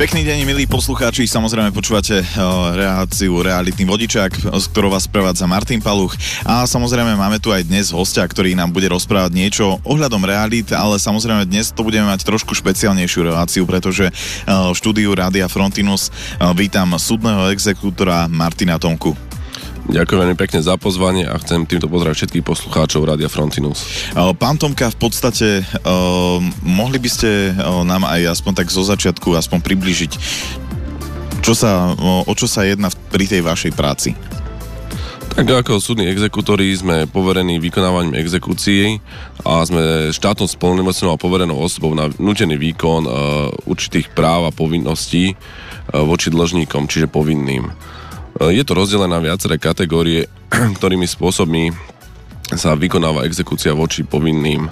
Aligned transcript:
Pekný 0.00 0.24
deň, 0.24 0.48
milí 0.48 0.64
poslucháči, 0.64 1.28
samozrejme 1.28 1.76
počúvate 1.76 2.24
reláciu 2.72 3.36
Realitný 3.44 3.84
vodičák, 3.84 4.32
z 4.48 4.64
ktorou 4.72 4.96
vás 4.96 5.04
prevádza 5.04 5.44
Martin 5.44 5.84
Paluch 5.84 6.16
a 6.40 6.64
samozrejme 6.64 7.20
máme 7.20 7.36
tu 7.36 7.52
aj 7.52 7.68
dnes 7.68 7.92
hostia, 7.92 8.24
ktorý 8.24 8.56
nám 8.56 8.72
bude 8.72 8.88
rozprávať 8.88 9.28
niečo 9.36 9.76
ohľadom 9.84 10.24
realit, 10.24 10.72
ale 10.72 10.96
samozrejme 10.96 11.44
dnes 11.44 11.76
to 11.76 11.84
budeme 11.84 12.08
mať 12.08 12.24
trošku 12.24 12.56
špeciálnejšiu 12.56 13.28
reláciu, 13.28 13.68
pretože 13.68 14.08
v 14.48 14.72
štúdiu 14.72 15.12
Rádia 15.12 15.52
Frontinus 15.52 16.08
vítam 16.56 16.96
súdneho 16.96 17.52
exekútora 17.52 18.24
Martina 18.24 18.80
Tomku. 18.80 19.29
Ďakujem 19.88 20.20
veľmi 20.20 20.36
pekne 20.36 20.60
za 20.60 20.76
pozvanie 20.76 21.24
a 21.24 21.40
chcem 21.40 21.64
týmto 21.64 21.88
pozdraviť 21.88 22.16
všetkých 22.20 22.44
poslucháčov 22.44 23.00
Rádia 23.08 23.32
Frontinus. 23.32 24.12
Pán 24.12 24.60
Tomka, 24.60 24.92
v 24.92 24.98
podstate 25.00 25.64
uh, 25.64 26.36
mohli 26.60 27.00
by 27.00 27.08
ste 27.08 27.56
uh, 27.56 27.80
nám 27.80 28.04
aj 28.04 28.36
aspoň 28.36 28.60
tak 28.60 28.68
zo 28.68 28.84
začiatku 28.84 29.32
aspoň 29.32 29.58
približiť, 29.64 30.12
čo 31.40 31.56
sa, 31.56 31.96
uh, 31.96 32.28
o 32.28 32.32
čo 32.36 32.44
sa 32.44 32.68
jedná 32.68 32.92
pri 33.08 33.24
tej 33.24 33.40
vašej 33.40 33.72
práci? 33.72 34.12
Tak 35.30 35.46
ako 35.64 35.78
súdni 35.80 36.10
exekútori 36.10 36.74
sme 36.74 37.06
poverení 37.06 37.62
vykonávaním 37.62 38.18
exekúcií 38.18 38.98
a 39.46 39.62
sme 39.62 40.10
štátnou 40.10 40.50
spolnomocnou 40.50 41.14
a 41.14 41.22
poverenou 41.22 41.56
osobou 41.56 41.94
na 41.96 42.10
nutený 42.20 42.60
výkon 42.60 43.02
uh, 43.06 43.12
určitých 43.64 44.12
práv 44.12 44.50
a 44.50 44.54
povinností 44.54 45.32
uh, 45.32 46.04
voči 46.04 46.28
dlžníkom, 46.28 46.86
čiže 46.86 47.08
povinným. 47.08 47.72
Je 48.38 48.62
to 48.62 48.72
rozdelené 48.78 49.10
na 49.10 49.18
viaceré 49.18 49.58
kategórie, 49.58 50.30
ktorými 50.78 51.08
spôsobmi 51.08 51.74
sa 52.54 52.78
vykonáva 52.78 53.26
exekúcia 53.26 53.74
voči 53.74 54.06
povinným. 54.06 54.70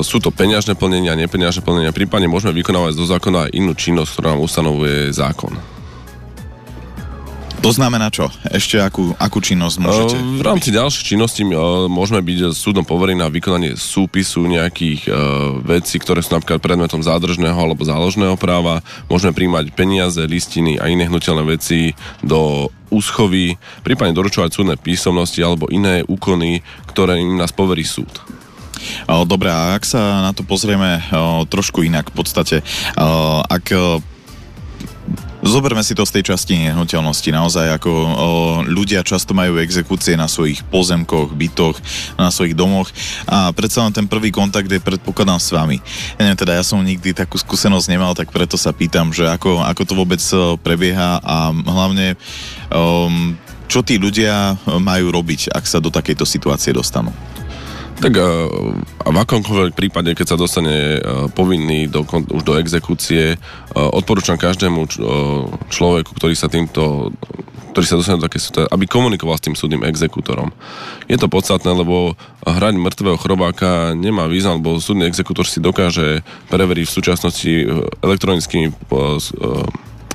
Sú 0.00 0.22
to 0.24 0.32
peňažné 0.32 0.78
plnenia, 0.78 1.18
nepeňažné 1.18 1.60
plnenia, 1.60 1.92
prípadne 1.92 2.32
môžeme 2.32 2.56
vykonávať 2.56 2.96
do 2.96 3.04
zákona 3.04 3.52
inú 3.52 3.76
činnosť, 3.76 4.10
ktorá 4.16 4.28
nám 4.32 4.44
ustanovuje 4.44 5.12
zákon. 5.12 5.52
To 7.66 7.74
znamená 7.74 8.14
čo? 8.14 8.30
Ešte 8.46 8.78
akú, 8.78 9.10
akú 9.18 9.42
činnosť 9.42 9.76
môžete? 9.82 10.14
V 10.38 10.46
rámci 10.46 10.70
ďalších 10.70 11.02
činností 11.02 11.42
môžeme 11.90 12.22
byť 12.22 12.54
súdom 12.54 12.86
poverení 12.86 13.18
na 13.18 13.26
vykonanie 13.26 13.74
súpisu 13.74 14.46
nejakých 14.46 15.10
vecí, 15.66 15.98
ktoré 15.98 16.22
sú 16.22 16.38
napríklad 16.38 16.62
predmetom 16.62 17.02
zádržného 17.02 17.58
alebo 17.58 17.82
záložného 17.82 18.38
práva. 18.38 18.86
Môžeme 19.10 19.34
príjmať 19.34 19.74
peniaze, 19.74 20.22
listiny 20.22 20.78
a 20.78 20.86
iné 20.86 21.10
hnutelné 21.10 21.42
veci 21.42 21.90
do 22.22 22.70
úschovy, 22.94 23.58
prípadne 23.82 24.14
doručovať 24.14 24.54
súdne 24.54 24.78
písomnosti 24.78 25.42
alebo 25.42 25.66
iné 25.66 26.06
úkony, 26.06 26.62
ktoré 26.86 27.18
im 27.18 27.34
nás 27.34 27.50
poverí 27.50 27.82
súd. 27.82 28.22
Dobre, 29.10 29.50
a 29.50 29.74
ak 29.74 29.82
sa 29.82 30.22
na 30.22 30.30
to 30.30 30.46
pozrieme 30.46 31.02
trošku 31.50 31.82
inak, 31.82 32.14
v 32.14 32.14
podstate, 32.14 32.56
ak 33.50 33.74
Zoberme 35.46 35.78
si 35.86 35.94
to 35.94 36.02
z 36.02 36.18
tej 36.18 36.34
časti 36.34 36.58
nehnuteľnosti. 36.58 37.30
Naozaj 37.30 37.78
ako 37.78 37.90
o, 37.94 38.08
ľudia 38.66 39.06
často 39.06 39.30
majú 39.30 39.62
exekúcie 39.62 40.18
na 40.18 40.26
svojich 40.26 40.66
pozemkoch, 40.66 41.38
bytoch, 41.38 41.78
na 42.18 42.34
svojich 42.34 42.58
domoch 42.58 42.90
a 43.30 43.54
predsa 43.54 43.86
len 43.86 43.94
ten 43.94 44.10
prvý 44.10 44.34
kontakt 44.34 44.66
je 44.66 44.82
predpokladám 44.82 45.38
s 45.38 45.54
vami. 45.54 45.78
Ja 46.18 46.26
neviem, 46.26 46.40
teda 46.42 46.58
ja 46.58 46.66
som 46.66 46.82
nikdy 46.82 47.14
takú 47.14 47.38
skúsenosť 47.38 47.86
nemal, 47.86 48.18
tak 48.18 48.34
preto 48.34 48.58
sa 48.58 48.74
pýtam, 48.74 49.14
že 49.14 49.30
ako, 49.30 49.62
ako 49.62 49.82
to 49.86 49.94
vôbec 49.94 50.22
prebieha 50.66 51.22
a 51.22 51.54
hlavne 51.54 52.18
um, 52.74 53.38
čo 53.70 53.86
tí 53.86 54.02
ľudia 54.02 54.58
majú 54.82 55.14
robiť, 55.14 55.54
ak 55.54 55.64
sa 55.66 55.78
do 55.78 55.94
takejto 55.94 56.26
situácie 56.26 56.74
dostanú. 56.74 57.14
Tak 57.96 58.12
eh, 58.12 58.24
a 59.04 59.08
v 59.08 59.16
akomkoľvek 59.16 59.72
prípade, 59.72 60.12
keď 60.12 60.36
sa 60.36 60.40
dostane 60.40 61.00
eh, 61.00 61.26
povinný 61.32 61.88
do, 61.88 62.04
už 62.04 62.42
do 62.44 62.54
exekúcie, 62.60 63.34
eh, 63.34 63.38
odporúčam 63.72 64.36
každému 64.36 64.88
človeku, 65.72 66.10
ktorý 66.12 66.34
sa 66.36 66.52
týmto 66.52 67.12
ktorý 67.72 67.92
sa 67.92 68.00
dostane 68.00 68.16
do 68.16 68.24
také 68.24 68.40
situácie, 68.40 68.72
aby 68.72 68.88
komunikoval 68.88 69.36
s 69.36 69.44
tým 69.44 69.52
súdnym 69.52 69.84
exekútorom. 69.84 70.48
Je 71.12 71.20
to 71.20 71.28
podstatné, 71.28 71.68
lebo 71.76 72.16
hrať 72.48 72.72
mŕtvého 72.72 73.20
chrobáka 73.20 73.92
nemá 73.92 74.24
význam, 74.32 74.64
lebo 74.64 74.80
súdny 74.80 75.04
exekútor 75.04 75.44
si 75.44 75.60
dokáže 75.60 76.24
preveriť 76.48 76.88
v 76.88 76.96
súčasnosti 76.96 77.52
elektronickými 78.00 78.72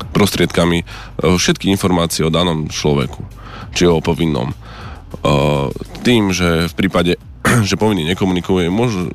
prostriedkami 0.09 0.77
všetky 1.21 1.69
informácie 1.69 2.25
o 2.25 2.33
danom 2.33 2.65
človeku, 2.65 3.21
či 3.77 3.85
o 3.85 4.01
povinnom. 4.01 4.57
Tým, 6.01 6.33
že 6.33 6.65
v 6.65 6.73
prípade 6.73 7.21
že 7.69 7.79
povinný 7.79 8.05
nekomunikuje, 8.13 8.69
môžu 8.71 9.11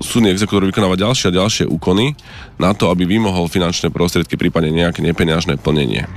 súdny 0.00 0.32
exekútor 0.32 0.64
vykonávať 0.64 0.98
ďalšie 1.04 1.26
a 1.30 1.36
ďalšie 1.36 1.64
úkony 1.68 2.16
na 2.56 2.72
to, 2.72 2.88
aby 2.88 3.04
vymohol 3.04 3.52
finančné 3.52 3.92
prostriedky, 3.92 4.40
prípadne 4.40 4.72
nejaké 4.72 5.04
nepeňažné 5.04 5.60
plnenie. 5.60 6.08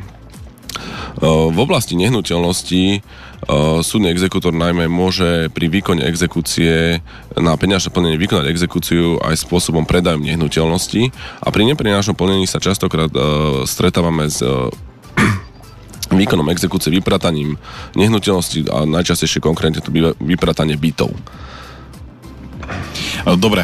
V 1.24 1.58
oblasti 1.62 1.94
nehnuteľnosti 1.94 3.06
súdny 3.86 4.08
exekútor 4.10 4.56
najmä 4.56 4.90
môže 4.90 5.52
pri 5.54 5.70
výkone 5.70 6.02
exekúcie 6.10 7.04
na 7.38 7.54
peňažné 7.54 7.94
plnenie 7.94 8.18
vykonať 8.18 8.50
exekúciu 8.50 9.22
aj 9.22 9.46
spôsobom 9.46 9.86
predajom 9.86 10.24
nehnuteľnosti 10.26 11.14
a 11.44 11.48
pri 11.54 11.64
nepeňažnom 11.70 12.18
plnení 12.18 12.50
sa 12.50 12.64
častokrát 12.64 13.12
stretávame 13.68 14.32
s 14.32 14.42
výkonom 16.18 16.50
exekúcie, 16.54 16.94
vyprataním 16.94 17.58
nehnuteľnosti 17.98 18.70
a 18.70 18.86
najčastejšie 18.86 19.44
konkrétne 19.44 19.82
to 19.84 19.94
býva 19.94 20.14
vypratanie 20.22 20.78
bytov. 20.78 21.14
Dobre, 23.24 23.64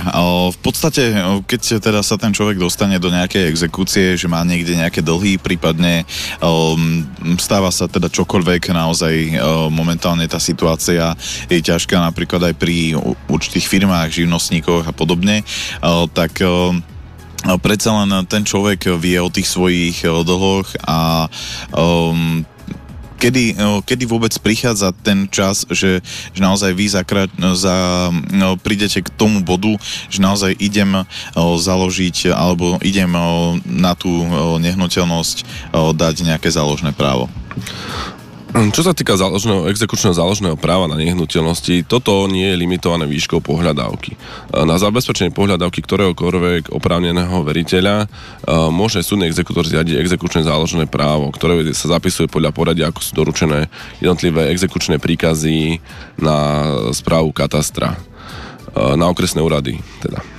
v 0.51 0.59
podstate, 0.59 1.15
keď 1.47 1.79
teda 1.79 2.03
sa 2.03 2.19
ten 2.19 2.35
človek 2.35 2.59
dostane 2.59 2.99
do 2.99 3.07
nejakej 3.07 3.47
exekúcie, 3.47 4.15
že 4.19 4.27
má 4.27 4.43
niekde 4.43 4.75
nejaké 4.75 4.99
dlhy, 4.99 5.39
prípadne 5.39 6.03
stáva 7.39 7.71
sa 7.71 7.87
teda 7.87 8.11
čokoľvek, 8.11 8.75
naozaj 8.75 9.39
momentálne 9.71 10.27
tá 10.27 10.39
situácia 10.39 11.16
je 11.47 11.59
ťažká 11.63 11.95
napríklad 11.95 12.51
aj 12.51 12.55
pri 12.59 12.99
určitých 13.31 13.67
firmách, 13.67 14.23
živnostníkoch 14.23 14.83
a 14.87 14.93
podobne, 14.95 15.47
tak 16.11 16.43
predsa 17.63 17.95
len 18.03 18.11
ten 18.27 18.44
človek 18.44 19.00
vie 19.00 19.19
o 19.22 19.31
tých 19.31 19.47
svojich 19.47 20.03
dlhoch 20.03 20.75
a 20.83 21.31
um, 21.72 22.44
kedy, 23.19 23.59
kedy 23.83 24.03
vôbec 24.07 24.31
prichádza 24.39 24.95
ten 24.95 25.27
čas, 25.27 25.67
že, 25.67 25.99
že 26.31 26.39
naozaj 26.39 26.72
vy 26.72 26.85
za, 26.88 27.03
za, 27.53 27.75
no, 28.31 28.55
prídete 28.55 29.03
k 29.03 29.13
tomu 29.13 29.44
bodu, 29.44 29.75
že 30.07 30.23
naozaj 30.23 30.55
idem 30.55 31.03
založiť 31.35 32.31
alebo 32.31 32.79
idem 32.79 33.11
na 33.67 33.94
tú 33.94 34.09
nehnuteľnosť 34.63 35.38
dať 35.75 36.16
nejaké 36.23 36.47
záložné 36.47 36.95
právo? 36.95 37.28
Čo 38.75 38.81
sa 38.81 38.97
týka 38.97 39.13
záložného, 39.13 39.69
exekučného 39.69 40.15
záložného 40.17 40.57
práva 40.57 40.89
na 40.89 40.97
nehnuteľnosti, 40.97 41.85
toto 41.85 42.25
nie 42.25 42.49
je 42.49 42.57
limitované 42.57 43.05
výškou 43.05 43.45
pohľadávky. 43.45 44.17
Na 44.65 44.81
zabezpečenie 44.81 45.29
pohľadávky 45.29 45.85
ktoréhokoľvek 45.85 46.73
oprávneného 46.73 47.45
veriteľa 47.45 48.09
môže 48.73 49.05
súdny 49.05 49.29
exekútor 49.29 49.69
zjadiť 49.69 50.01
exekučné 50.01 50.41
záložné 50.49 50.89
právo, 50.89 51.29
ktoré 51.29 51.61
sa 51.77 51.93
zapisuje 51.93 52.25
podľa 52.25 52.49
poradia, 52.49 52.89
ako 52.89 53.01
sú 53.05 53.11
doručené 53.13 53.69
jednotlivé 54.01 54.49
exekučné 54.49 54.97
príkazy 54.97 55.77
na 56.17 56.66
správu 56.89 57.29
katastra, 57.29 58.01
na 58.73 59.05
okresné 59.09 59.45
úrady 59.45 59.77
teda. 60.01 60.39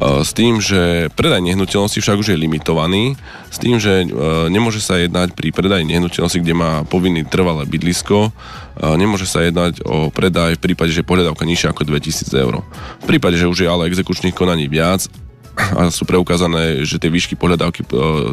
S 0.00 0.30
tým, 0.34 0.58
že 0.58 1.12
predaj 1.14 1.44
nehnuteľnosti 1.44 1.98
však 2.02 2.18
už 2.18 2.34
je 2.34 2.40
limitovaný, 2.40 3.14
s 3.50 3.58
tým, 3.62 3.78
že 3.78 4.06
nemôže 4.50 4.82
sa 4.82 4.98
jednať 4.98 5.34
pri 5.34 5.54
predaji 5.54 5.86
nehnuteľnosti, 5.86 6.40
kde 6.42 6.54
má 6.54 6.82
povinný 6.86 7.22
trvalé 7.22 7.68
bydlisko, 7.68 8.34
nemôže 8.78 9.30
sa 9.30 9.46
jednať 9.46 9.86
o 9.86 10.10
predaj 10.10 10.58
v 10.58 10.64
prípade, 10.70 10.90
že 10.90 11.06
pohľadávka 11.06 11.46
nižšia 11.46 11.70
ako 11.70 11.86
2000 11.86 12.30
eur. 12.34 12.66
V 13.02 13.06
prípade, 13.06 13.38
že 13.38 13.46
už 13.46 13.64
je 13.64 13.68
ale 13.70 13.86
exekučných 13.90 14.34
konaní 14.34 14.66
viac 14.66 15.06
a 15.54 15.86
sú 15.90 16.02
preukázané, 16.02 16.82
že 16.82 16.98
tie 16.98 17.10
výšky 17.10 17.38
pohľadávky 17.38 17.86
e, 17.86 17.88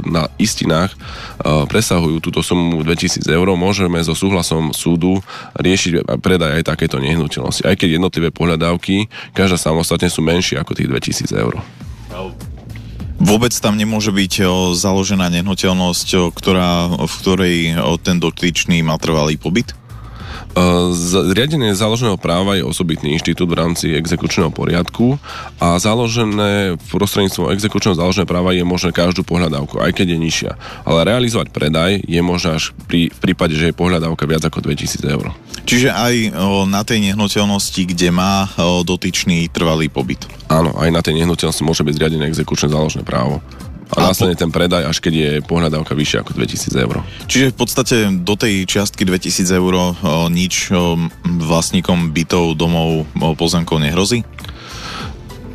na 0.09 0.25
istinách 0.41 0.94
e, 0.94 0.97
presahujú 1.69 2.18
túto 2.18 2.41
sumu 2.41 2.81
2000 2.81 3.21
eur, 3.29 3.47
môžeme 3.53 4.01
so 4.01 4.18
súhlasom 4.18 4.73
súdu 4.73 5.21
riešiť 5.53 6.09
predaj 6.18 6.62
aj 6.62 6.63
takéto 6.73 6.97
nehnuteľnosti. 6.97 7.65
Aj 7.65 7.77
keď 7.77 8.01
jednotlivé 8.01 8.33
pohľadávky, 8.33 9.06
každá 9.38 9.62
samostatne 9.62 10.09
sú 10.09 10.25
menšie 10.25 10.57
ako 10.57 10.73
tých 10.73 10.89
2000 10.89 11.29
eur. 11.38 11.62
Vôbec 13.21 13.53
tam 13.53 13.77
nemôže 13.77 14.09
byť 14.09 14.33
e, 14.41 14.44
založená 14.73 15.29
nehnuteľnosť, 15.29 16.33
ktorá, 16.33 16.89
v 17.06 17.13
ktorej 17.21 17.56
ten 18.01 18.18
dotyčný 18.18 18.81
má 18.81 18.97
trvalý 18.97 19.38
pobyt? 19.38 19.77
Zriadenie 20.92 21.72
záloženého 21.72 22.20
práva 22.20 22.60
je 22.60 22.68
osobitný 22.68 23.16
inštitút 23.16 23.48
v 23.48 23.60
rámci 23.60 23.86
exekučného 23.96 24.52
poriadku 24.52 25.16
a 25.64 25.80
založené 25.80 26.76
prostredníctvom 26.92 27.56
exekučného 27.56 27.96
záloženého 27.96 28.28
práva 28.28 28.52
je 28.52 28.68
možné 28.68 28.92
každú 28.92 29.24
pohľadávku, 29.24 29.80
aj 29.80 29.96
keď 29.96 30.16
je 30.16 30.18
nižšia. 30.20 30.52
Ale 30.84 31.08
realizovať 31.08 31.56
predaj 31.56 32.04
je 32.04 32.22
možné 32.24 32.60
až 32.60 32.76
pri, 32.86 33.08
v 33.10 33.20
prípade, 33.20 33.56
že 33.56 33.72
je 33.72 33.80
pohľadávka 33.80 34.28
viac 34.28 34.44
ako 34.44 34.60
2000 34.60 35.08
eur. 35.08 35.32
Čiže 35.64 35.94
aj 35.94 36.16
o, 36.36 36.66
na 36.68 36.82
tej 36.84 37.00
nehnuteľnosti, 37.12 37.82
kde 37.88 38.10
má 38.12 38.50
o, 38.60 38.82
dotyčný 38.84 39.48
trvalý 39.54 39.88
pobyt. 39.88 40.26
Áno, 40.52 40.76
aj 40.76 40.90
na 40.92 41.00
tej 41.00 41.22
nehnuteľnosti 41.24 41.64
môže 41.64 41.86
byť 41.88 41.96
zriadené 41.96 42.28
exekučné 42.28 42.68
záložné 42.68 43.08
právo 43.08 43.40
a, 43.92 44.08
a 44.08 44.10
následne 44.12 44.40
po... 44.40 44.42
ten 44.48 44.52
predaj, 44.52 44.88
až 44.88 44.98
keď 45.04 45.14
je 45.14 45.32
pohľadávka 45.44 45.92
vyššia 45.92 46.24
ako 46.24 46.32
2000 46.40 46.86
eur. 46.86 46.96
Čiže 47.28 47.46
v 47.52 47.58
podstate 47.58 47.96
do 48.24 48.34
tej 48.40 48.64
čiastky 48.64 49.04
2000 49.04 49.52
eur 49.52 49.74
o, 49.76 49.86
nič 50.32 50.72
o, 50.72 50.96
vlastníkom 51.24 52.16
bytov, 52.16 52.56
domov, 52.56 53.04
o, 53.20 53.28
pozemkov 53.36 53.84
nehrozí? 53.84 54.24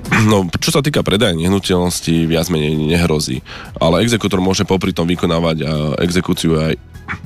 No, 0.07 0.47
čo 0.63 0.71
sa 0.71 0.81
týka 0.87 1.03
predaja 1.03 1.35
nehnuteľnosti, 1.35 2.31
viac 2.31 2.47
menej 2.47 2.79
nehrozí. 2.79 3.43
Ale 3.83 4.07
exekutor 4.07 4.39
môže 4.39 4.63
popri 4.63 4.95
tom 4.95 5.11
vykonávať 5.11 5.67
exekúciu 5.99 6.63
aj 6.63 6.79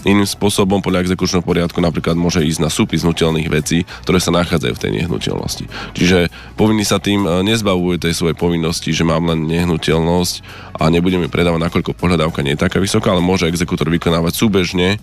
iným 0.05 0.29
spôsobom 0.29 0.81
podľa 0.81 1.09
exekučného 1.09 1.45
poriadku 1.45 1.79
napríklad 1.81 2.17
môže 2.17 2.41
ísť 2.45 2.61
na 2.61 2.71
súpis 2.73 3.05
nutelných 3.05 3.49
vecí, 3.53 3.85
ktoré 4.07 4.19
sa 4.21 4.33
nachádzajú 4.33 4.73
v 4.77 4.83
tej 4.83 4.91
nehnuteľnosti. 5.03 5.65
Čiže 5.97 6.33
povinný 6.57 6.85
sa 6.85 7.03
tým 7.03 7.25
e, 7.25 7.45
nezbavuje 7.45 8.01
tej 8.01 8.17
svojej 8.17 8.37
povinnosti, 8.37 8.93
že 8.93 9.05
mám 9.05 9.29
len 9.29 9.49
nehnuteľnosť 9.49 10.35
a 10.81 10.89
nebudeme 10.89 11.29
predávať, 11.29 11.61
nakoľko 11.61 11.93
pohľadávka 11.97 12.41
nie 12.41 12.57
je 12.57 12.65
taká 12.65 12.81
vysoká, 12.81 13.13
ale 13.13 13.25
môže 13.25 13.49
exekutor 13.49 13.89
vykonávať 13.93 14.33
súbežne 14.37 14.97
e, 14.97 14.99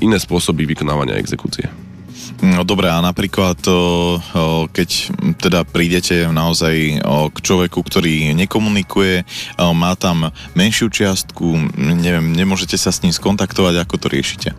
iné 0.00 0.16
spôsoby 0.16 0.64
vykonávania 0.64 1.20
exekúcie. 1.20 1.89
No 2.40 2.64
dobre, 2.64 2.88
a 2.88 3.04
napríklad 3.04 3.60
keď 4.72 4.90
teda 5.36 5.60
prídete 5.68 6.24
naozaj 6.24 7.04
k 7.04 7.38
človeku, 7.44 7.84
ktorý 7.84 8.32
nekomunikuje, 8.32 9.28
má 9.76 9.92
tam 9.92 10.32
menšiu 10.56 10.88
čiastku, 10.88 11.76
neviem, 11.76 12.32
nemôžete 12.32 12.80
sa 12.80 12.88
s 12.88 13.04
ním 13.04 13.12
skontaktovať, 13.12 13.84
ako 13.84 13.94
to 14.00 14.06
riešite? 14.08 14.50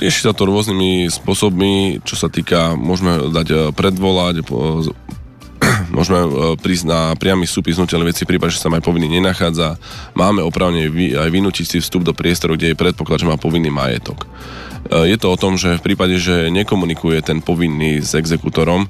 Rieši 0.00 0.26
sa 0.26 0.32
to 0.32 0.48
rôznymi 0.48 1.12
spôsobmi, 1.12 2.02
čo 2.02 2.16
sa 2.16 2.32
týka, 2.32 2.74
môžeme 2.74 3.30
dať 3.30 3.46
e, 3.52 3.56
predvolať, 3.70 4.42
môžeme 5.96 6.20
e, 6.24 6.28
prísť 6.58 6.84
na 6.88 7.00
priamy 7.14 7.46
súpis 7.46 7.78
nutelnej 7.78 8.10
veci 8.10 8.24
v 8.26 8.34
prípade, 8.34 8.56
že 8.56 8.64
sa 8.64 8.72
aj 8.72 8.82
povinný 8.82 9.12
nenachádza. 9.12 9.78
Máme 10.18 10.42
opravne 10.42 10.88
aj 11.14 11.30
vynútiť 11.30 11.66
si 11.68 11.76
vstup 11.78 12.02
do 12.02 12.16
priestoru, 12.16 12.58
kde 12.58 12.72
je 12.72 12.80
predpoklad, 12.80 13.22
že 13.22 13.28
má 13.30 13.36
povinný 13.38 13.70
majetok. 13.70 14.26
E, 14.90 15.08
je 15.14 15.16
to 15.18 15.30
o 15.30 15.40
tom, 15.40 15.54
že 15.54 15.78
v 15.78 15.84
prípade, 15.92 16.18
že 16.18 16.50
nekomunikuje 16.50 17.22
ten 17.22 17.38
povinný 17.38 18.02
s 18.02 18.16
exekutorom, 18.18 18.86
e, 18.86 18.88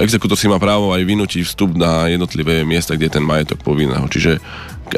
exekutor 0.00 0.36
si 0.38 0.48
má 0.48 0.56
právo 0.56 0.96
aj 0.96 1.02
vynútiť 1.04 1.44
vstup 1.44 1.76
na 1.76 2.08
jednotlivé 2.08 2.64
miesta, 2.64 2.96
kde 2.96 3.12
je 3.12 3.16
ten 3.20 3.26
majetok 3.26 3.60
povinného. 3.60 4.06
Čiže 4.08 4.40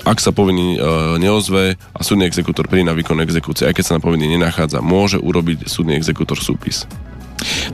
ak 0.06 0.22
sa 0.22 0.30
povinný 0.30 0.78
e, 0.78 0.78
neozve 1.18 1.74
a 1.74 2.00
súdny 2.00 2.28
exekutor 2.28 2.70
príde 2.70 2.86
na 2.86 2.96
výkon 2.96 3.18
exekúcie, 3.20 3.66
aj 3.66 3.74
keď 3.74 3.84
sa 3.84 3.96
na 3.98 4.04
povinný 4.04 4.30
nenachádza, 4.30 4.84
môže 4.84 5.18
urobiť 5.18 5.66
súdny 5.66 5.98
exekutor 5.98 6.38
súpis. 6.38 6.86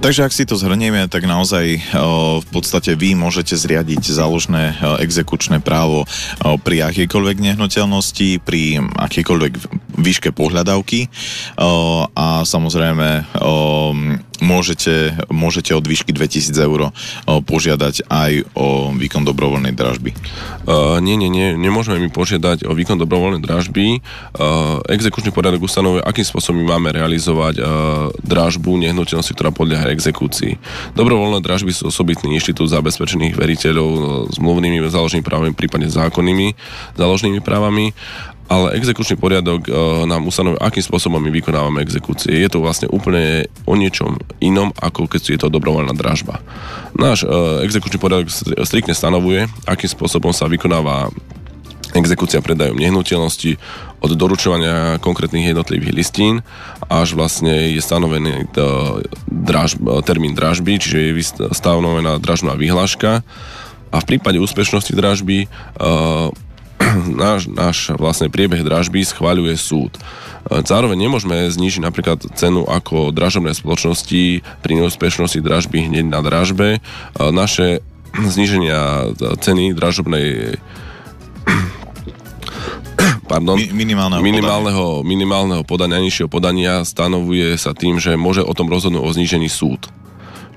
Takže 0.01 0.25
ak 0.25 0.33
si 0.33 0.49
to 0.49 0.57
zhrnieme, 0.57 1.13
tak 1.13 1.29
naozaj 1.29 1.93
v 2.41 2.47
podstate 2.49 2.97
vy 2.97 3.13
môžete 3.13 3.53
zriadiť 3.53 4.01
záložné 4.01 4.81
exekučné 5.05 5.61
právo 5.61 6.09
pri 6.65 6.89
akejkoľvek 6.89 7.37
nehnuteľnosti, 7.53 8.41
pri 8.41 8.81
akejkoľvek 8.81 9.53
výške 9.99 10.31
pohľadavky 10.31 11.11
a 12.15 12.27
samozrejme 12.47 13.27
môžete, 14.43 15.19
môžete 15.31 15.75
od 15.75 15.85
výšky 15.85 16.15
2000 16.15 16.55
eur 16.55 16.81
požiadať 17.27 18.07
aj 18.07 18.33
o 18.55 18.95
výkon 18.95 19.27
dobrovoľnej 19.27 19.75
dražby. 19.75 20.15
Uh, 20.69 21.03
nie, 21.03 21.19
nie, 21.19 21.31
nie, 21.31 21.55
nemôžeme 21.59 21.99
mi 21.99 22.11
požiadať 22.11 22.67
o 22.67 22.73
výkon 22.75 22.99
dobrovoľnej 22.99 23.43
dražby. 23.43 24.01
Uh, 24.35 24.83
exekučný 24.87 25.35
poriadok 25.35 25.67
ustanovuje, 25.67 26.03
akým 26.05 26.27
spôsobom 26.27 26.63
my 26.63 26.79
máme 26.79 26.89
realizovať 26.95 27.55
uh, 27.59 27.67
dražbu 28.23 28.79
nehnuteľnosti, 28.79 29.33
ktorá 29.35 29.51
podľaha 29.51 29.91
exekúcii. 29.95 30.59
Dobrovoľné 30.95 31.43
dražby 31.43 31.75
sú 31.75 31.91
osobitný 31.91 32.39
inštitút 32.39 32.71
zabezpečených 32.71 33.35
veriteľov 33.35 33.89
s 34.31 34.37
mluvnými 34.39 34.83
záložnými 34.87 35.25
právami, 35.25 35.53
prípadne 35.55 35.91
zákonnými 35.91 36.55
záložnými 36.95 37.41
právami 37.43 37.97
ale 38.49 38.73
exekučný 38.81 39.21
poriadok 39.21 39.69
e, 39.69 39.71
nám 40.09 40.25
ustanovuje, 40.25 40.57
akým 40.65 40.85
spôsobom 40.85 41.21
my 41.21 41.29
vykonávame 41.29 41.85
exekúcie. 41.85 42.33
Je 42.33 42.49
to 42.49 42.65
vlastne 42.65 42.89
úplne 42.89 43.45
o 43.69 43.77
niečom 43.77 44.17
inom, 44.41 44.73
ako 44.81 45.05
keď 45.05 45.23
je 45.37 45.39
to 45.39 45.53
dobrovoľná 45.53 45.93
dražba. 45.93 46.41
Náš 46.97 47.29
e, 47.29 47.29
exekučný 47.69 48.01
poriadok 48.01 48.33
striktne 48.65 48.97
stanovuje, 48.97 49.53
akým 49.69 49.93
spôsobom 49.93 50.33
sa 50.33 50.49
vykonáva 50.49 51.13
exekúcia 51.93 52.45
predajom 52.45 52.77
nehnuteľnosti 52.77 53.57
od 54.01 54.11
doručovania 54.13 55.01
konkrétnych 55.01 55.53
jednotlivých 55.53 55.97
listín 55.97 56.45
až 56.89 57.17
vlastne 57.17 57.73
je 57.77 57.81
stanovený 57.85 58.33
e, 58.33 58.65
draž, 59.29 59.77
termín 60.09 60.33
dražby, 60.33 60.81
čiže 60.81 60.99
je 61.13 61.13
stanovená 61.53 62.17
dražná 62.17 62.57
vyhláška 62.57 63.21
a 63.93 63.97
v 64.01 64.09
prípade 64.09 64.41
úspešnosti 64.41 64.93
dražby 64.97 65.49
náš, 67.25 67.49
náš 67.49 67.93
vlastne 67.97 68.33
priebeh 68.33 68.65
dražby 68.65 69.05
schváľuje 69.05 69.57
súd. 69.59 69.93
Zároveň 70.49 70.97
nemôžeme 70.97 71.45
znižiť 71.53 71.85
napríklad 71.85 72.25
cenu 72.39 72.65
ako 72.65 73.13
dražobné 73.13 73.53
spoločnosti 73.53 74.41
pri 74.65 74.73
neúspešnosti 74.81 75.45
dražby 75.45 75.93
hneď 75.93 76.07
na 76.09 76.21
dražbe. 76.25 76.81
Naše 77.19 77.85
zníženia 78.35 79.13
ceny 79.19 79.77
dražobnej 79.77 80.57
pardon, 83.31 83.57
minimálneho, 83.61 84.21
minimálneho, 84.25 84.87
podania. 85.01 85.09
minimálneho 85.09 85.63
podania, 85.65 86.01
nižšieho 86.01 86.31
podania 86.33 86.81
stanovuje 86.85 87.57
sa 87.61 87.77
tým, 87.77 88.01
že 88.01 88.17
môže 88.17 88.41
o 88.41 88.53
tom 88.57 88.73
rozhodnúť 88.73 89.05
o 89.05 89.11
znížení 89.13 89.53
súd. 89.53 89.93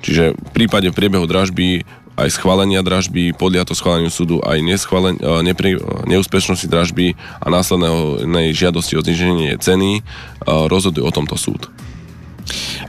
Čiže 0.01 0.33
v 0.33 0.49
prípade 0.51 0.89
priebehu 0.89 1.29
dražby 1.29 1.85
aj 2.19 2.29
schválenia 2.35 2.83
dražby, 2.83 3.33
podľa 3.35 3.67
to 3.67 3.73
schváleniu 3.77 4.11
súdu 4.11 4.43
aj 4.43 4.59
neschválen, 4.59 5.15
e, 5.17 5.23
nepri, 5.45 5.75
e, 5.75 5.79
neúspešnosti 6.07 6.67
dražby 6.67 7.15
a 7.39 7.47
následnej 7.47 8.51
žiadosti 8.51 8.99
o 8.99 9.01
zniženie 9.03 9.55
ceny 9.57 9.99
e, 9.99 10.01
rozhoduje 10.45 11.03
o 11.03 11.13
tomto 11.13 11.39
súd. 11.39 11.71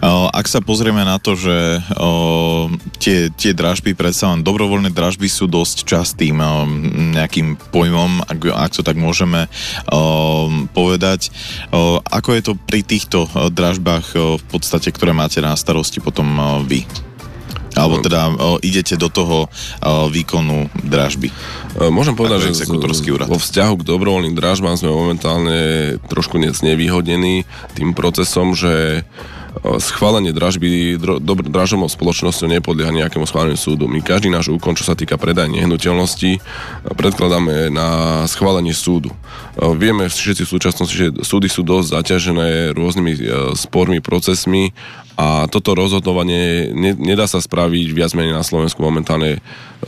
Ak 0.02 0.50
sa 0.50 0.58
pozrieme 0.58 1.04
na 1.06 1.20
to, 1.22 1.38
že 1.38 1.78
o, 1.94 2.72
tie, 2.98 3.30
tie 3.30 3.54
dražby, 3.54 3.94
predsa 3.94 4.32
len 4.32 4.42
dobrovoľné 4.42 4.90
dražby 4.90 5.30
sú 5.30 5.46
dosť 5.46 5.86
častým 5.86 6.42
o, 6.42 6.66
nejakým 7.14 7.54
pojmom, 7.70 8.26
ak, 8.26 8.50
ak 8.50 8.72
to 8.74 8.82
tak 8.82 8.98
môžeme 8.98 9.46
o, 9.92 10.50
povedať. 10.74 11.30
Ako 12.10 12.34
je 12.34 12.42
to 12.42 12.52
pri 12.58 12.82
týchto 12.82 13.28
dražbách 13.54 14.40
v 14.40 14.44
podstate, 14.50 14.90
ktoré 14.90 15.14
máte 15.14 15.38
na 15.38 15.54
starosti 15.54 16.02
potom 16.02 16.26
vy? 16.66 16.82
Alebo 17.72 18.04
teda 18.04 18.28
o, 18.28 18.60
idete 18.60 19.00
do 19.00 19.08
toho 19.08 19.46
o, 19.46 19.48
výkonu 20.12 20.68
dražby. 20.84 21.32
E, 21.32 21.34
môžem 21.88 22.12
povedať, 22.12 22.52
že 22.52 22.64
z, 22.64 22.70
vo 23.28 23.38
vzťahu 23.40 23.74
k 23.80 23.86
dobrovoľným 23.86 24.36
dražbám 24.36 24.76
sme 24.76 24.92
momentálne 24.92 25.96
trošku 26.12 26.36
nevýhodnení 26.40 27.48
tým 27.74 27.96
procesom, 27.96 28.52
že 28.52 29.04
schválenie 29.60 30.32
dražby 30.32 30.96
dražobnou 31.52 31.86
spoločnosťou 31.86 32.48
nepodlieha 32.48 32.90
nejakému 32.90 33.28
schváleniu 33.28 33.60
súdu. 33.60 33.84
My 33.84 34.00
každý 34.00 34.32
náš 34.32 34.48
úkon, 34.48 34.74
čo 34.74 34.88
sa 34.88 34.96
týka 34.96 35.20
predaja 35.20 35.52
nehnuteľnosti, 35.52 36.40
predkladáme 36.96 37.68
na 37.68 37.88
schválenie 38.26 38.72
súdu. 38.72 39.12
Vieme 39.54 40.08
všetci 40.08 40.48
v 40.48 40.52
súčasnosti, 40.56 40.96
že 40.96 41.12
súdy 41.20 41.52
sú 41.52 41.62
dosť 41.62 42.00
zaťažené 42.00 42.72
rôznymi 42.72 43.12
spormi, 43.52 44.00
procesmi 44.00 44.72
a 45.16 45.44
toto 45.48 45.76
rozhodovanie 45.76 46.72
ne, 46.72 46.96
nedá 46.96 47.28
sa 47.28 47.36
spraviť 47.36 47.92
viac 47.92 48.16
menej 48.16 48.32
na 48.32 48.40
Slovensku 48.40 48.80
momentálne 48.80 49.36
e, 49.36 49.40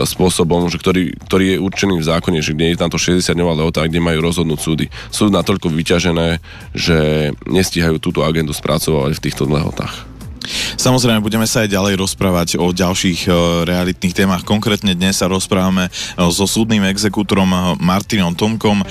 spôsobom, 0.04 0.68
že 0.68 0.76
ktorý, 0.76 1.16
ktorý 1.24 1.56
je 1.56 1.62
určený 1.64 1.94
v 2.00 2.08
zákone, 2.08 2.38
že 2.44 2.52
kde 2.52 2.76
je 2.76 2.80
tam 2.80 2.92
to 2.92 3.00
60-dňová 3.00 3.64
lehota, 3.64 3.88
kde 3.88 4.04
majú 4.04 4.20
rozhodnúť 4.20 4.60
súdy. 4.60 4.86
Sú 5.08 5.32
natoľko 5.32 5.72
vyťažené, 5.72 6.28
že 6.76 6.98
nestíhajú 7.48 7.96
túto 7.98 8.20
agendu 8.20 8.52
spracovať 8.52 9.16
v 9.16 9.24
týchto 9.24 9.48
lehotách. 9.48 10.14
Samozrejme, 10.76 11.24
budeme 11.24 11.48
sa 11.48 11.64
aj 11.64 11.72
ďalej 11.72 11.94
rozprávať 11.96 12.48
o 12.60 12.68
ďalších 12.68 13.24
e, 13.24 13.30
realitných 13.64 14.12
témach. 14.12 14.44
Konkrétne 14.44 14.92
dnes 14.92 15.16
sa 15.16 15.26
rozprávame 15.32 15.88
e, 15.88 15.90
so 16.28 16.44
súdnym 16.44 16.84
exekútorom 16.84 17.80
Martinom 17.80 18.36
Tomkom. 18.36 18.84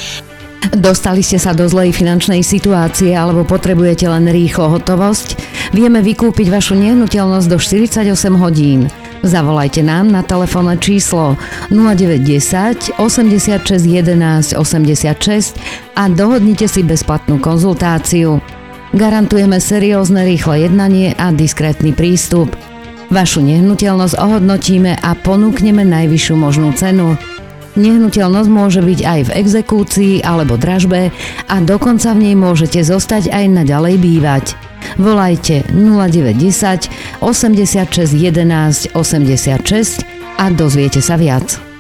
Dostali 0.72 1.20
ste 1.20 1.36
sa 1.36 1.52
do 1.52 1.68
zlej 1.68 1.92
finančnej 1.92 2.40
situácie 2.40 3.12
alebo 3.12 3.44
potrebujete 3.44 4.08
len 4.08 4.32
rýchlo 4.32 4.72
hotovosť? 4.80 5.36
Vieme 5.76 6.00
vykúpiť 6.00 6.48
vašu 6.48 6.80
nehnuteľnosť 6.80 7.48
do 7.52 7.58
48 7.60 8.08
hodín. 8.40 8.88
Zavolajte 9.24 9.84
nám 9.84 10.12
na 10.12 10.24
telefónne 10.24 10.80
číslo 10.80 11.36
0910 11.72 13.00
86 13.00 13.64
11 13.84 14.56
86 14.56 15.60
a 15.96 16.04
dohodnite 16.08 16.68
si 16.68 16.84
bezplatnú 16.84 17.40
konzultáciu. 17.40 18.40
Garantujeme 18.94 19.58
seriózne 19.58 20.28
rýchle 20.28 20.70
jednanie 20.70 21.16
a 21.18 21.32
diskrétny 21.34 21.96
prístup. 21.96 22.54
Vašu 23.10 23.42
nehnuteľnosť 23.42 24.16
ohodnotíme 24.20 25.00
a 25.02 25.12
ponúkneme 25.18 25.82
najvyššiu 25.88 26.36
možnú 26.38 26.72
cenu. 26.78 27.18
Nehnuteľnosť 27.74 28.50
môže 28.54 28.86
byť 28.86 29.00
aj 29.02 29.20
v 29.26 29.34
exekúcii 29.42 30.14
alebo 30.22 30.62
dražbe 30.62 31.10
a 31.50 31.56
dokonca 31.58 32.14
v 32.14 32.30
nej 32.30 32.36
môžete 32.38 32.86
zostať 32.86 33.34
aj 33.34 33.46
naďalej 33.50 33.96
bývať. 33.98 34.46
Volajte 35.02 35.66
0910 35.74 37.24
86 37.24 38.14
11 38.14 38.94
86 38.94 40.06
a 40.38 40.46
dozviete 40.54 41.02
sa 41.02 41.18
viac. 41.18 41.73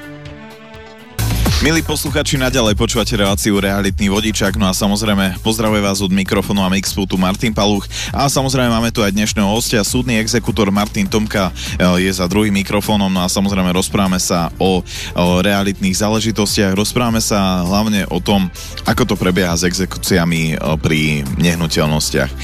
Milí 1.61 1.85
posluchači, 1.85 2.41
naďalej 2.41 2.73
počúvate 2.73 3.13
reláciu 3.13 3.61
Realitný 3.61 4.09
vodičák, 4.09 4.57
no 4.57 4.65
a 4.65 4.73
samozrejme 4.73 5.37
pozdravuje 5.45 5.85
vás 5.85 6.01
od 6.01 6.09
mikrofónu 6.09 6.65
a 6.65 6.71
mixputu 6.73 7.19
Martin 7.19 7.53
Paluch. 7.53 7.85
A 8.09 8.25
samozrejme 8.25 8.73
máme 8.73 8.89
tu 8.89 9.05
aj 9.05 9.13
dnešného 9.13 9.45
hostia, 9.45 9.85
súdny 9.85 10.17
exekutor 10.17 10.73
Martin 10.73 11.05
Tomka 11.05 11.51
e, 11.51 12.07
je 12.07 12.11
za 12.15 12.25
druhým 12.25 12.55
mikrofónom, 12.63 13.11
no 13.11 13.21
a 13.21 13.29
samozrejme 13.29 13.69
rozprávame 13.69 14.17
sa 14.17 14.49
o, 14.57 14.81
o 15.13 15.25
realitných 15.43 15.93
záležitostiach, 15.93 16.73
rozprávame 16.73 17.21
sa 17.21 17.61
hlavne 17.61 18.09
o 18.09 18.17
tom, 18.17 18.49
ako 18.87 19.13
to 19.13 19.15
prebieha 19.19 19.53
s 19.53 19.67
exekúciami 19.67 20.55
e, 20.55 20.79
pri 20.79 21.27
nehnuteľnostiach. 21.37 22.31
E, 22.31 22.35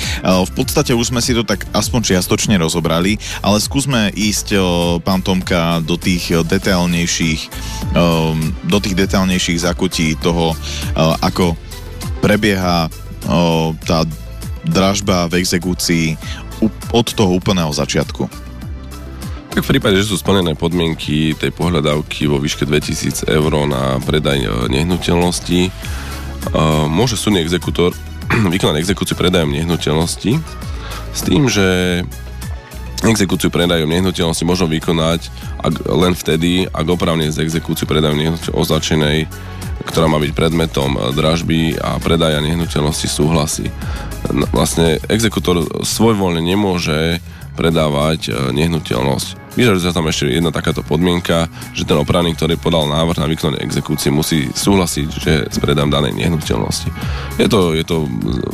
v 0.46 0.52
podstate 0.54 0.92
už 0.92 1.16
sme 1.16 1.24
si 1.24 1.34
to 1.34 1.48
tak 1.48 1.66
aspoň 1.72 2.14
čiastočne 2.14 2.60
rozobrali, 2.60 3.16
ale 3.40 3.64
skúsme 3.64 4.12
ísť, 4.12 4.60
pán 5.08 5.24
Tomka, 5.24 5.80
do 5.80 5.96
tých 5.96 6.36
detailnejších 6.44 7.42
do 8.70 8.78
tých 8.78 8.94
detailnejších 8.94 9.09
zakutí 9.10 10.16
toho, 10.20 10.54
eh, 10.54 11.26
ako 11.26 11.58
prebieha 12.22 12.88
eh, 12.88 13.68
tá 13.86 14.06
dražba 14.68 15.26
v 15.32 15.42
exekúcii 15.42 16.18
od 16.92 17.08
toho 17.16 17.40
úplného 17.40 17.72
začiatku. 17.72 18.28
Tak 19.50 19.66
v 19.66 19.72
prípade, 19.76 19.98
že 19.98 20.14
sú 20.14 20.22
splnené 20.22 20.54
podmienky 20.54 21.34
tej 21.34 21.50
pohľadávky 21.56 22.30
vo 22.30 22.38
výške 22.38 22.70
2000 22.70 23.26
eur 23.26 23.52
na 23.66 23.98
predaj 24.04 24.40
eh, 24.40 24.52
nehnuteľnosti, 24.70 25.74
môže 26.88 27.20
súdny 27.20 27.44
exekútor 27.44 27.92
vykonať 28.54 28.80
exekúciu 28.80 29.20
predajom 29.20 29.52
nehnuteľnosti 29.52 30.40
s 31.12 31.20
tým, 31.26 31.52
že 31.52 31.68
Exekúciu 33.00 33.48
predajom 33.48 33.88
nehnuteľnosti 33.88 34.44
možno 34.44 34.68
vykonať 34.68 35.32
ak, 35.64 35.74
len 35.88 36.12
vtedy, 36.12 36.68
ak 36.68 36.88
opravne 36.88 37.32
z 37.32 37.48
exekúciu 37.48 37.88
predajom 37.88 38.20
nehnuteľnosti 38.20 38.52
označenej, 38.52 39.24
ktorá 39.88 40.12
má 40.12 40.20
byť 40.20 40.32
predmetom 40.36 41.16
dražby 41.16 41.80
a 41.80 41.96
predaja 42.04 42.44
nehnuteľnosti 42.44 43.08
súhlasí. 43.08 43.72
Vlastne 44.52 45.00
exekútor 45.08 45.64
svojvoľne 45.80 46.44
nemôže 46.44 47.24
predávať 47.56 48.32
e, 48.32 48.56
nehnuteľnosť. 48.56 49.28
Vyžaduje 49.60 49.84
sa 49.84 49.92
tam 49.92 50.08
ešte 50.08 50.32
jedna 50.32 50.56
takáto 50.56 50.80
podmienka, 50.80 51.52
že 51.76 51.84
ten 51.84 52.00
opravný, 52.00 52.32
ktorý 52.32 52.56
podal 52.56 52.88
návrh 52.88 53.20
na 53.20 53.28
vykonanie 53.28 53.60
exekúcie, 53.60 54.08
musí 54.08 54.48
súhlasiť, 54.56 55.08
že 55.12 55.34
s 55.52 55.58
predám 55.60 55.92
danej 55.92 56.16
nehnuteľnosti. 56.16 56.88
Je 57.36 57.48
to, 57.52 57.76
je 57.76 57.84
to 57.84 58.08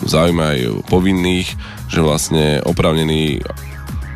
záujme 0.09 0.41
aj 0.41 0.59
povinných, 0.89 1.53
že 1.93 2.01
vlastne 2.01 2.65
opravnený 2.65 3.45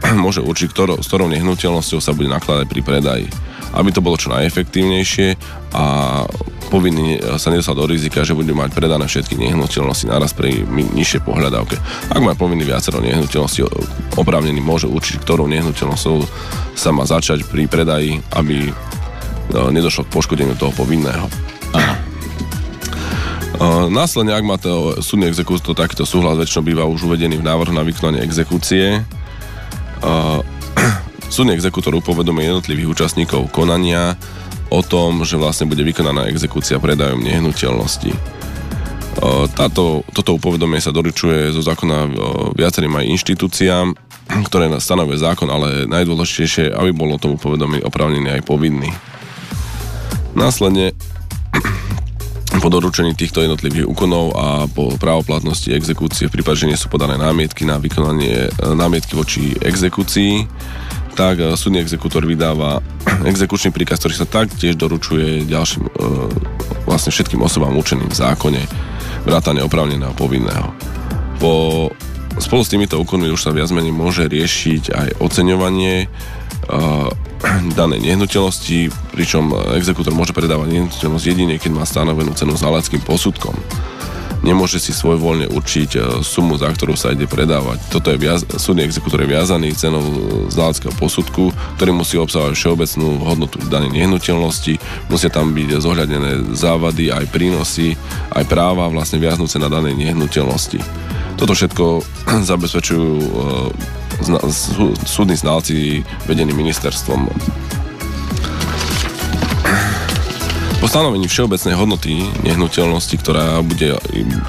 môže 0.23 0.41
určiť, 0.43 0.67
ktorou, 0.71 0.97
s 1.03 1.07
ktorou 1.07 1.27
nehnuteľnosťou 1.31 1.99
sa 1.99 2.15
bude 2.15 2.31
nakladať 2.31 2.65
pri 2.67 2.81
predaji. 2.81 3.27
Aby 3.69 3.93
to 3.93 4.01
bolo 4.01 4.17
čo 4.17 4.33
najefektívnejšie 4.33 5.37
a 5.77 5.83
povinný 6.73 7.21
sa 7.37 7.53
nedostal 7.53 7.77
do 7.77 7.85
rizika, 7.85 8.25
že 8.25 8.33
bude 8.33 8.49
mať 8.49 8.73
predané 8.73 9.05
všetky 9.05 9.37
nehnuteľnosti 9.37 10.09
naraz 10.09 10.33
pri 10.33 10.65
nižšej 10.65 11.21
pohľadávke. 11.21 11.77
Ak 12.09 12.21
má 12.21 12.33
povinný 12.33 12.65
viacero 12.65 12.97
nehnuteľností, 12.97 13.65
oprávnený 14.17 14.57
môže 14.61 14.89
určiť, 14.89 15.21
ktorou 15.21 15.45
nehnuteľnosťou 15.49 16.17
sa 16.73 16.89
má 16.89 17.05
začať 17.05 17.45
pri 17.45 17.69
predaji, 17.69 18.25
aby 18.33 18.73
no, 19.53 19.69
nedošlo 19.69 20.09
k 20.09 20.13
poškodeniu 20.17 20.57
toho 20.57 20.73
povinného. 20.73 21.29
Aha. 21.77 22.09
Následne, 23.91 24.31
ak 24.31 24.45
má 24.47 24.55
to 24.55 25.03
súdny 25.03 25.27
exekútor 25.27 25.75
takýto 25.75 26.07
súhlas, 26.07 26.39
väčšinou 26.39 26.63
býva 26.63 26.83
už 26.87 27.11
uvedený 27.11 27.43
v 27.43 27.47
návrhu 27.49 27.75
na 27.75 27.83
vykonanie 27.83 28.23
exekúcie, 28.23 29.03
súdny 31.35 31.53
exekútor 31.55 31.95
upovedomí 31.97 32.47
jednotlivých 32.47 32.91
účastníkov 32.91 33.51
konania 33.51 34.15
o 34.69 34.85
tom, 34.85 35.25
že 35.25 35.35
vlastne 35.35 35.65
bude 35.65 35.81
vykonaná 35.81 36.29
exekúcia 36.29 36.77
predajom 36.77 37.21
nehnuteľnosti. 37.21 38.13
Táto, 39.57 40.07
toto 40.15 40.39
upovedomie 40.39 40.79
sa 40.79 40.95
doručuje 40.95 41.51
zo 41.51 41.59
zákona 41.59 42.07
viacerým 42.55 42.93
aj 42.95 43.09
inštitúciám, 43.19 43.87
ktoré 44.47 44.71
stanovuje 44.79 45.19
zákon, 45.19 45.49
ale 45.49 45.89
najdôležitejšie, 45.89 46.71
aby 46.71 46.91
bolo 46.95 47.19
tomu 47.19 47.35
povedomí 47.35 47.83
oprávnený 47.83 48.39
aj 48.39 48.47
povinný. 48.47 48.93
Následne 50.37 50.93
po 52.59 52.67
doručení 52.67 53.15
týchto 53.15 53.39
jednotlivých 53.39 53.87
úkonov 53.87 54.25
a 54.35 54.47
po 54.67 54.91
právoplatnosti 54.99 55.71
exekúcie 55.71 56.27
v 56.27 56.39
prípade, 56.39 56.63
že 56.63 56.69
nie 56.69 56.79
sú 56.79 56.91
podané 56.91 57.15
námietky 57.15 57.63
na 57.63 57.79
vykonanie 57.79 58.47
e, 58.47 58.75
námietky 58.75 59.15
voči 59.15 59.55
exekúcii, 59.59 60.47
tak 61.15 61.39
e, 61.39 61.55
súdny 61.55 61.79
exekútor 61.79 62.27
vydáva 62.27 62.83
exekučný 63.31 63.71
príkaz, 63.71 64.03
ktorý 64.03 64.15
sa 64.19 64.27
taktiež 64.27 64.75
doručuje 64.75 65.47
ďalším, 65.47 65.87
e, 65.87 65.91
vlastne 66.83 67.15
všetkým 67.15 67.39
osobám 67.39 67.75
určeným 67.75 68.11
v 68.11 68.19
zákone, 68.19 68.61
vrátane 69.23 69.63
opravneného 69.63 70.11
povinného. 70.15 70.75
Po, 71.39 71.87
spolu 72.39 72.61
s 72.63 72.71
týmito 72.71 72.99
úkonmi 72.99 73.31
už 73.31 73.39
sa 73.39 73.55
viac 73.55 73.71
menej 73.71 73.95
môže 73.95 74.27
riešiť 74.27 74.83
aj 74.91 75.07
oceňovanie 75.23 76.11
danej 77.79 78.03
nehnuteľnosti, 78.03 78.91
pričom 79.15 79.55
exekútor 79.75 80.13
môže 80.13 80.35
predávať 80.35 80.75
nehnuteľnosť 80.75 81.25
jedine, 81.25 81.55
keď 81.57 81.71
má 81.73 81.83
stanovenú 81.87 82.35
cenu 82.35 82.53
záleckým 82.53 83.01
posudkom. 83.01 83.55
Nemôže 84.39 84.79
si 84.79 84.95
svojvoľne 84.95 85.51
určiť 85.51 85.89
e, 85.99 85.99
sumu, 86.23 86.55
za 86.55 86.71
ktorú 86.71 86.95
sa 86.95 87.11
ide 87.11 87.27
predávať. 87.27 87.83
Toto 87.91 88.07
je 88.07 88.15
viaz, 88.15 88.47
súdny 88.47 88.87
exekútor 88.87 89.27
je 89.27 89.35
viazaný 89.35 89.75
cenou 89.75 89.99
záleckého 90.47 90.95
posudku, 90.95 91.51
ktorý 91.75 91.91
musí 91.91 92.15
obsahovať 92.15 92.55
všeobecnú 92.55 93.19
hodnotu 93.19 93.59
danej 93.67 93.99
nehnuteľnosti, 93.99 94.79
musia 95.11 95.27
tam 95.27 95.51
byť 95.51 95.83
zohľadené 95.83 96.55
závady, 96.55 97.11
aj 97.11 97.25
prínosy, 97.35 97.99
aj 98.31 98.47
práva 98.47 98.87
vlastne 98.87 99.19
viaznúce 99.19 99.59
na 99.59 99.67
danej 99.67 99.99
nehnuteľnosti. 99.99 100.79
Toto 101.35 101.51
všetko 101.51 101.85
zabezpečujú 102.49 103.11
zna, 104.21 104.39
súdni 105.05 105.35
znalci 105.35 106.03
vedení 106.27 106.51
ministerstvom. 106.53 107.27
Po 110.79 110.87
stanovení 110.87 111.27
všeobecnej 111.27 111.75
hodnoty 111.75 112.23
nehnuteľnosti, 112.47 113.15
ktorá, 113.19 113.59
bude, 113.59 113.99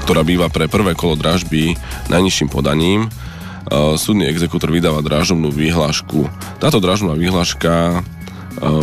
ktorá 0.06 0.22
býva 0.22 0.46
pre 0.46 0.70
prvé 0.70 0.94
kolo 0.94 1.18
dražby 1.18 1.74
najnižším 2.06 2.46
podaním, 2.46 3.10
e, 3.10 3.98
súdny 3.98 4.30
exekútor 4.30 4.70
vydáva 4.70 5.02
drážobnú 5.02 5.50
výhlášku. 5.50 6.30
Táto 6.62 6.78
drážobná 6.78 7.18
výhláška 7.18 7.98
e, 7.98 8.00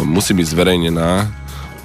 musí 0.04 0.36
byť 0.36 0.44
zverejnená 0.44 1.32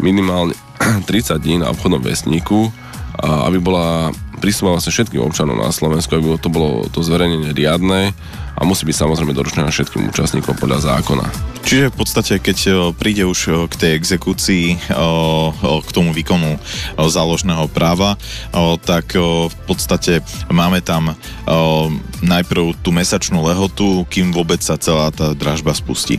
minimálne 0.02 0.58
30 1.06 1.38
dní 1.38 1.62
na 1.62 1.70
obchodnom 1.70 2.02
vesníku, 2.02 2.74
aby 3.22 3.62
bola 3.62 4.10
prístupná 4.42 4.74
vlastne 4.74 4.90
všetkým 4.90 5.22
občanom 5.22 5.54
na 5.54 5.70
Slovensku, 5.70 6.18
aby 6.18 6.34
to 6.42 6.50
bolo 6.50 6.90
to 6.90 6.98
zverejnenie 6.98 7.54
riadne 7.54 8.10
a 8.58 8.66
musí 8.66 8.82
byť 8.82 9.06
samozrejme 9.06 9.30
doručené 9.30 9.70
všetkým 9.70 10.10
účastníkom 10.10 10.58
podľa 10.58 10.98
zákona. 10.98 11.24
Čiže 11.62 11.94
v 11.94 11.96
podstate, 11.96 12.34
keď 12.42 12.58
príde 12.98 13.22
už 13.22 13.70
k 13.70 13.74
tej 13.78 13.90
exekúcii, 13.94 14.90
k 15.62 15.90
tomu 15.94 16.10
výkonu 16.10 16.58
záložného 16.98 17.70
práva, 17.70 18.18
tak 18.82 19.14
v 19.14 19.56
podstate 19.64 20.26
máme 20.50 20.82
tam 20.82 21.14
najprv 22.20 22.76
tú 22.82 22.90
mesačnú 22.90 23.46
lehotu, 23.46 24.02
kým 24.10 24.34
vôbec 24.34 24.58
sa 24.58 24.74
celá 24.74 25.14
tá 25.14 25.32
dražba 25.38 25.70
spustí. 25.72 26.18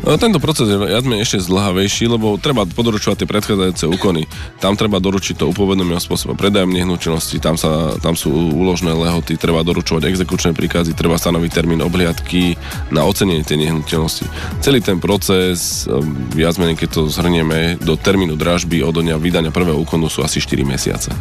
No, 0.00 0.16
tento 0.16 0.40
proces 0.40 0.64
je 0.64 0.80
viac 0.80 1.04
menej 1.04 1.28
ešte 1.28 1.44
zdlhavejší, 1.44 2.08
lebo 2.08 2.40
treba 2.40 2.64
podoručovať 2.64 3.20
tie 3.20 3.28
predchádzajúce 3.28 3.84
úkony. 3.84 4.24
Tam 4.56 4.72
treba 4.72 4.96
doručiť 4.96 5.36
to 5.36 5.52
upovedomie 5.52 5.92
o 5.92 6.00
spôsobe 6.00 6.40
predajom 6.40 6.72
nehnuteľnosti, 6.72 7.36
tam, 7.36 7.60
sa, 7.60 8.00
tam 8.00 8.16
sú 8.16 8.32
úložné 8.32 8.96
lehoty, 8.96 9.36
treba 9.36 9.60
doručovať 9.60 10.08
exekučné 10.08 10.56
príkazy, 10.56 10.96
treba 10.96 11.20
stanoviť 11.20 11.50
termín 11.52 11.84
obhliadky 11.84 12.56
na 12.88 13.04
ocenenie 13.04 13.44
tej 13.44 13.68
nehnuteľnosti. 13.68 14.24
Celý 14.64 14.80
ten 14.80 14.96
proces, 14.96 15.84
ehm, 15.84 16.32
viac 16.32 16.56
menej 16.56 16.80
keď 16.80 16.88
to 16.96 17.02
zhrnieme, 17.12 17.76
do 17.76 17.92
termínu 18.00 18.40
dražby 18.40 18.80
od 18.80 18.96
dňa 18.96 19.20
vydania 19.20 19.52
prvého 19.52 19.76
úkonu 19.76 20.08
sú 20.08 20.24
asi 20.24 20.40
4 20.40 20.64
mesiace. 20.64 21.12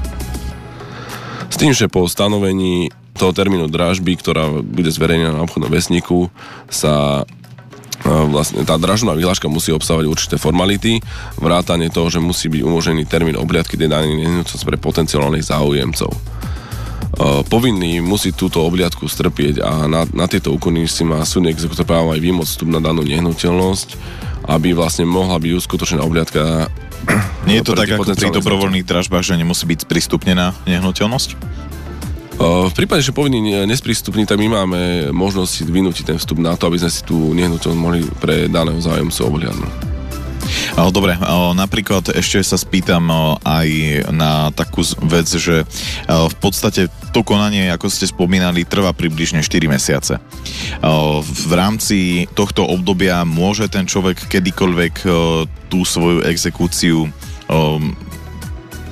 S 1.52 1.60
tým, 1.60 1.76
že 1.76 1.92
po 1.92 2.08
stanovení 2.08 2.96
toho 3.20 3.36
termínu 3.36 3.68
dražby, 3.68 4.16
ktorá 4.16 4.64
bude 4.64 4.88
zverejnená 4.88 5.36
na 5.36 5.44
obchodnom 5.44 5.68
vesníku, 5.68 6.32
sa 6.72 7.28
vlastne 8.30 8.66
tá 8.66 8.76
dražná 8.82 9.14
vyhláška 9.14 9.46
musí 9.52 9.70
obsahovať 9.76 10.06
určité 10.10 10.36
formality, 10.42 11.04
vrátanie 11.38 11.94
toho, 11.94 12.10
že 12.10 12.24
musí 12.24 12.50
byť 12.50 12.62
umožnený 12.66 13.06
termín 13.06 13.38
obliadky 13.38 13.78
tej 13.78 13.92
danej 13.92 14.18
nehnuteľnosti 14.18 14.66
pre 14.66 14.78
potenciálnych 14.82 15.46
záujemcov. 15.46 16.12
povinný 17.50 18.00
musí 18.00 18.32
túto 18.32 18.64
obliadku 18.64 19.06
strpieť 19.06 19.62
a 19.62 19.86
na, 19.86 20.08
na 20.16 20.26
tieto 20.26 20.56
úkony 20.56 20.88
si 20.88 21.04
má 21.04 21.22
súdny 21.26 21.52
exekutor 21.52 21.86
právo 21.86 22.16
aj 22.16 22.22
vymôcť 22.22 22.52
vstup 22.56 22.70
na 22.72 22.80
danú 22.80 23.04
nehnuteľnosť, 23.04 23.90
aby 24.50 24.74
vlastne 24.74 25.06
mohla 25.06 25.38
byť 25.38 25.52
uskutočnená 25.60 26.02
obliadka 26.02 26.72
nie 27.48 27.64
je 27.64 27.66
to 27.66 27.74
tak 27.74 27.96
ako 27.96 28.12
pri 28.12 28.30
dobrovoľných 28.30 28.86
dražbách, 28.86 29.24
že 29.24 29.40
nemusí 29.40 29.64
byť 29.66 29.88
sprístupnená 29.88 30.52
nehnuteľnosť? 30.68 31.30
V 32.40 32.72
prípade, 32.72 33.04
že 33.04 33.12
povinný 33.12 33.68
nesprístupný, 33.68 34.24
tak 34.24 34.40
my 34.40 34.48
máme 34.48 35.12
možnosť 35.12 35.68
vynútiť 35.68 36.16
ten 36.16 36.18
vstup 36.18 36.40
na 36.40 36.56
to, 36.56 36.72
aby 36.72 36.80
sme 36.80 36.88
si 36.88 37.04
tú 37.04 37.36
nehnuteľnosť 37.36 37.82
mohli 37.84 38.08
pre 38.24 38.48
daného 38.48 38.80
zájomcu 38.80 39.20
obhliadnúť. 39.28 39.74
Dobre, 40.96 41.20
napríklad 41.54 42.16
ešte 42.16 42.40
sa 42.42 42.56
spýtam 42.56 43.12
aj 43.44 43.68
na 44.16 44.50
takú 44.56 44.88
vec, 45.04 45.28
že 45.28 45.68
v 46.08 46.36
podstate 46.40 46.88
to 47.12 47.28
konanie, 47.28 47.68
ako 47.70 47.92
ste 47.92 48.08
spomínali, 48.08 48.64
trvá 48.64 48.96
približne 48.96 49.44
4 49.44 49.68
mesiace. 49.68 50.24
V 51.22 51.52
rámci 51.52 52.26
tohto 52.32 52.64
obdobia 52.64 53.28
môže 53.28 53.68
ten 53.68 53.84
človek 53.84 54.32
kedykoľvek 54.32 54.94
tú 55.68 55.80
svoju 55.84 56.24
exekúciu 56.24 57.12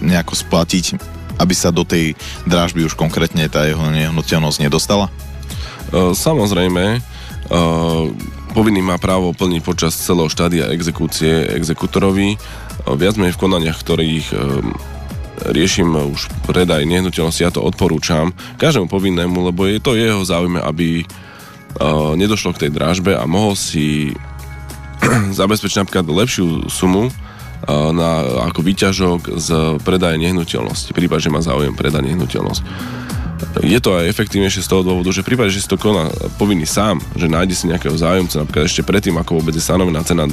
nejako 0.04 0.34
splatiť, 0.36 1.17
aby 1.38 1.54
sa 1.54 1.70
do 1.74 1.88
tej 1.88 2.14
drážby 2.46 2.86
už 2.86 2.98
konkrétne 2.98 3.46
tá 3.50 3.66
jeho 3.66 3.82
nehnuteľnosť 3.82 4.60
nedostala? 4.62 5.10
Samozrejme, 5.96 7.00
povinný 8.52 8.82
má 8.84 9.00
právo 9.00 9.32
plniť 9.32 9.62
počas 9.64 9.96
celého 9.96 10.28
štádia 10.28 10.74
exekúcie 10.74 11.48
exekutorovi. 11.56 12.36
Viac 12.88 13.16
menej 13.16 13.38
v 13.38 13.42
konaniach, 13.42 13.80
ktorých 13.80 14.28
riešim 15.54 15.94
už 15.94 16.34
predaj 16.50 16.84
nehnuteľnosti, 16.84 17.46
ja 17.46 17.54
to 17.54 17.62
odporúčam 17.62 18.34
každému 18.58 18.90
povinnému, 18.90 19.54
lebo 19.54 19.70
je 19.70 19.78
to 19.78 19.94
jeho 19.94 20.26
záujme, 20.26 20.58
aby 20.60 21.06
nedošlo 22.18 22.58
k 22.58 22.68
tej 22.68 22.72
dražbe 22.74 23.14
a 23.14 23.24
mohol 23.30 23.54
si 23.54 24.12
zabezpečiť 25.40 25.86
napríklad 25.86 26.10
lepšiu 26.10 26.68
sumu 26.74 27.14
na, 27.66 28.12
ako 28.48 28.60
výťažok 28.62 29.22
z 29.40 29.50
predaje 29.82 30.22
nehnuteľnosti, 30.22 30.94
prípad, 30.94 31.20
že 31.20 31.34
má 31.34 31.42
záujem 31.42 31.74
predať 31.74 32.14
nehnuteľnosť. 32.14 32.62
Je 33.62 33.78
to 33.78 33.94
aj 33.94 34.10
efektívnejšie 34.10 34.66
z 34.66 34.70
toho 34.70 34.82
dôvodu, 34.82 35.14
že 35.14 35.22
v 35.22 35.50
že 35.50 35.62
si 35.62 35.70
to 35.70 35.78
koná 35.78 36.10
povinný 36.42 36.66
sám, 36.66 36.98
že 37.14 37.30
nájde 37.30 37.54
si 37.54 37.70
nejakého 37.70 37.94
zájomca, 37.94 38.42
napríklad 38.42 38.66
ešte 38.66 38.86
predtým, 38.86 39.18
ako 39.18 39.42
vôbec 39.42 39.54
je 39.54 39.62
stanovená 39.62 40.02
cena 40.02 40.26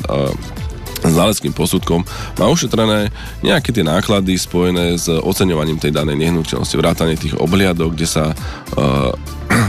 znaleckým 1.05 1.53
posudkom, 1.53 2.01
má 2.41 2.47
ušetrené 2.49 3.13
nejaké 3.45 3.77
tie 3.77 3.85
náklady 3.85 4.41
spojené 4.41 4.97
s 4.97 5.13
oceňovaním 5.13 5.77
tej 5.77 5.93
danej 5.93 6.17
nehnuteľnosti, 6.17 6.81
vrátanie 6.81 7.21
tých 7.21 7.37
obhliadok, 7.37 7.93
kde 7.93 8.09
sa 8.09 8.33
uh, 8.33 9.13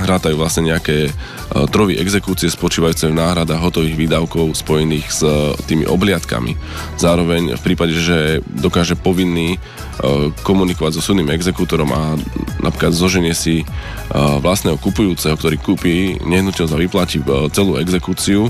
rátajú 0.05 0.38
vlastne 0.38 0.69
nejaké 0.69 1.09
uh, 1.09 1.65
trovy 1.67 1.97
exekúcie 1.97 2.47
spočívajúce 2.47 3.09
v 3.09 3.17
náhradách 3.17 3.62
hotových 3.62 3.97
výdavkov 3.97 4.53
spojených 4.53 5.07
s 5.09 5.21
uh, 5.25 5.57
tými 5.65 5.89
obliadkami. 5.89 6.55
Zároveň 7.01 7.57
v 7.57 7.62
prípade, 7.65 7.97
že 7.97 8.39
dokáže 8.45 8.95
povinný 8.95 9.57
uh, 9.57 10.29
komunikovať 10.45 10.97
so 10.97 11.01
súdnym 11.01 11.33
exekútorom 11.33 11.89
a 11.91 12.15
napríklad 12.62 12.93
zoženie 12.95 13.33
si 13.35 13.67
vlastného 14.15 14.77
kupujúceho, 14.79 15.35
ktorý 15.35 15.57
kúpi 15.59 16.21
nehnuteľnosť 16.24 16.75
a 16.77 16.81
vyplatí 16.81 17.17
celú 17.51 17.77
exekúciu, 17.77 18.50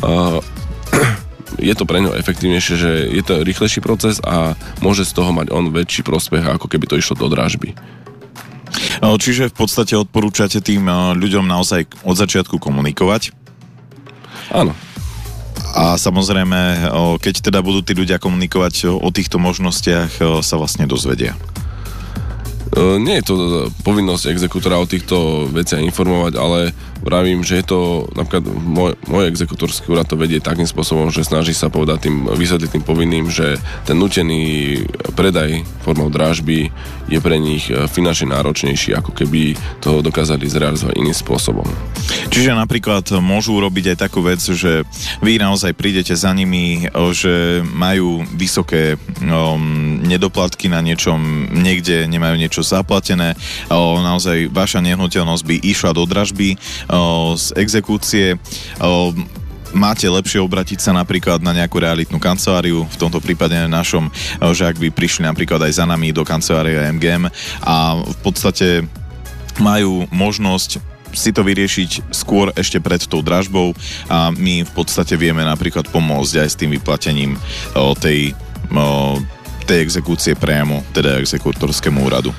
je 1.58 1.74
to 1.74 1.84
pre 1.86 2.02
ňo 2.02 2.16
efektívnejšie, 2.18 2.74
že 2.74 2.90
je 3.10 3.22
to 3.22 3.42
rýchlejší 3.42 3.80
proces 3.84 4.18
a 4.24 4.58
môže 4.82 5.06
z 5.06 5.12
toho 5.14 5.30
mať 5.30 5.50
on 5.54 5.70
väčší 5.70 6.02
prospech, 6.02 6.42
ako 6.42 6.66
keby 6.66 6.86
to 6.90 6.98
išlo 6.98 7.14
do 7.18 7.30
dražby. 7.30 7.74
Čiže 9.04 9.52
v 9.52 9.56
podstate 9.56 10.00
odporúčate 10.00 10.64
tým 10.64 10.88
ľuďom 11.20 11.44
naozaj 11.44 11.84
od 12.08 12.16
začiatku 12.16 12.56
komunikovať? 12.56 13.36
Áno. 14.48 14.72
A 15.74 15.98
samozrejme, 16.00 16.88
keď 17.20 17.50
teda 17.50 17.60
budú 17.60 17.84
tí 17.84 17.92
ľudia 17.92 18.22
komunikovať 18.22 18.94
o 18.96 19.08
týchto 19.12 19.36
možnostiach, 19.36 20.40
sa 20.40 20.54
vlastne 20.56 20.88
dozvedia. 20.88 21.36
Nie 22.74 23.22
je 23.22 23.26
to 23.30 23.34
povinnosť 23.86 24.34
exekútora 24.34 24.82
o 24.82 24.90
týchto 24.90 25.46
veciach 25.46 25.78
informovať, 25.78 26.34
ale 26.34 26.74
vravím, 27.06 27.46
že 27.46 27.62
je 27.62 27.70
to 27.70 28.10
napríklad 28.18 28.50
môj, 28.50 28.98
môj 29.06 29.30
exekutorský 29.30 29.94
úrad 29.94 30.10
to 30.10 30.18
vedie 30.18 30.42
takým 30.42 30.66
spôsobom, 30.66 31.14
že 31.14 31.22
snaží 31.22 31.54
sa 31.54 31.70
povedať 31.70 32.10
tým, 32.10 32.26
vysvetliť 32.26 32.70
tým 32.74 32.82
povinným, 32.82 33.30
že 33.30 33.62
ten 33.86 33.94
nutený 33.94 34.82
predaj 35.14 35.62
formou 35.86 36.10
drážby 36.10 36.74
je 37.08 37.18
pre 37.20 37.36
nich 37.36 37.68
e, 37.68 37.86
finančne 37.88 38.32
náročnejší, 38.32 38.96
ako 38.96 39.12
keby 39.12 39.54
to 39.80 40.00
dokázali 40.00 40.48
zrealizovať 40.48 40.96
iným 40.96 41.16
spôsobom. 41.16 41.66
Čiže 42.28 42.56
napríklad 42.56 43.06
môžu 43.20 43.56
urobiť 43.56 43.94
aj 43.94 43.98
takú 44.08 44.20
vec, 44.24 44.40
že 44.40 44.84
vy 45.24 45.40
naozaj 45.40 45.76
prídete 45.76 46.12
za 46.12 46.32
nimi, 46.36 46.84
že 47.16 47.64
majú 47.64 48.24
vysoké 48.36 49.00
um, 49.24 50.00
nedoplatky 50.04 50.68
na 50.68 50.84
niečom, 50.84 51.48
niekde 51.52 52.04
nemajú 52.10 52.36
niečo 52.36 52.60
zaplatené, 52.60 53.36
um, 53.72 54.00
naozaj 54.00 54.52
vaša 54.52 54.84
nehnuteľnosť 54.84 55.44
by 55.44 55.56
išla 55.64 55.90
do 55.96 56.04
dražby, 56.04 56.56
z 57.34 57.46
exekúcie 57.56 58.36
máte 59.74 60.06
lepšie 60.06 60.40
obratiť 60.40 60.78
sa 60.80 60.94
napríklad 60.94 61.42
na 61.42 61.52
nejakú 61.52 61.82
realitnú 61.82 62.22
kanceláriu, 62.22 62.86
v 62.86 62.96
tomto 62.96 63.18
prípade 63.18 63.58
našom, 63.66 64.08
že 64.54 64.64
ak 64.64 64.78
by 64.78 64.88
prišli 64.94 65.26
napríklad 65.26 65.60
aj 65.66 65.82
za 65.82 65.84
nami 65.84 66.14
do 66.14 66.22
kancelárie 66.22 66.78
MGM 66.94 67.28
a 67.66 67.98
v 68.00 68.18
podstate 68.22 68.86
majú 69.58 70.06
možnosť 70.10 70.94
si 71.14 71.30
to 71.30 71.46
vyriešiť 71.46 72.10
skôr 72.10 72.50
ešte 72.58 72.82
pred 72.82 72.98
tou 73.06 73.22
dražbou 73.22 73.70
a 74.10 74.34
my 74.34 74.66
v 74.66 74.72
podstate 74.74 75.14
vieme 75.14 75.46
napríklad 75.46 75.86
pomôcť 75.94 76.42
aj 76.42 76.48
s 76.50 76.58
tým 76.58 76.74
vyplatením 76.74 77.38
tej, 78.02 78.34
tej 79.62 79.78
exekúcie 79.78 80.34
priamo, 80.34 80.82
teda 80.90 81.22
exekutorskému 81.22 82.02
úradu. 82.02 82.34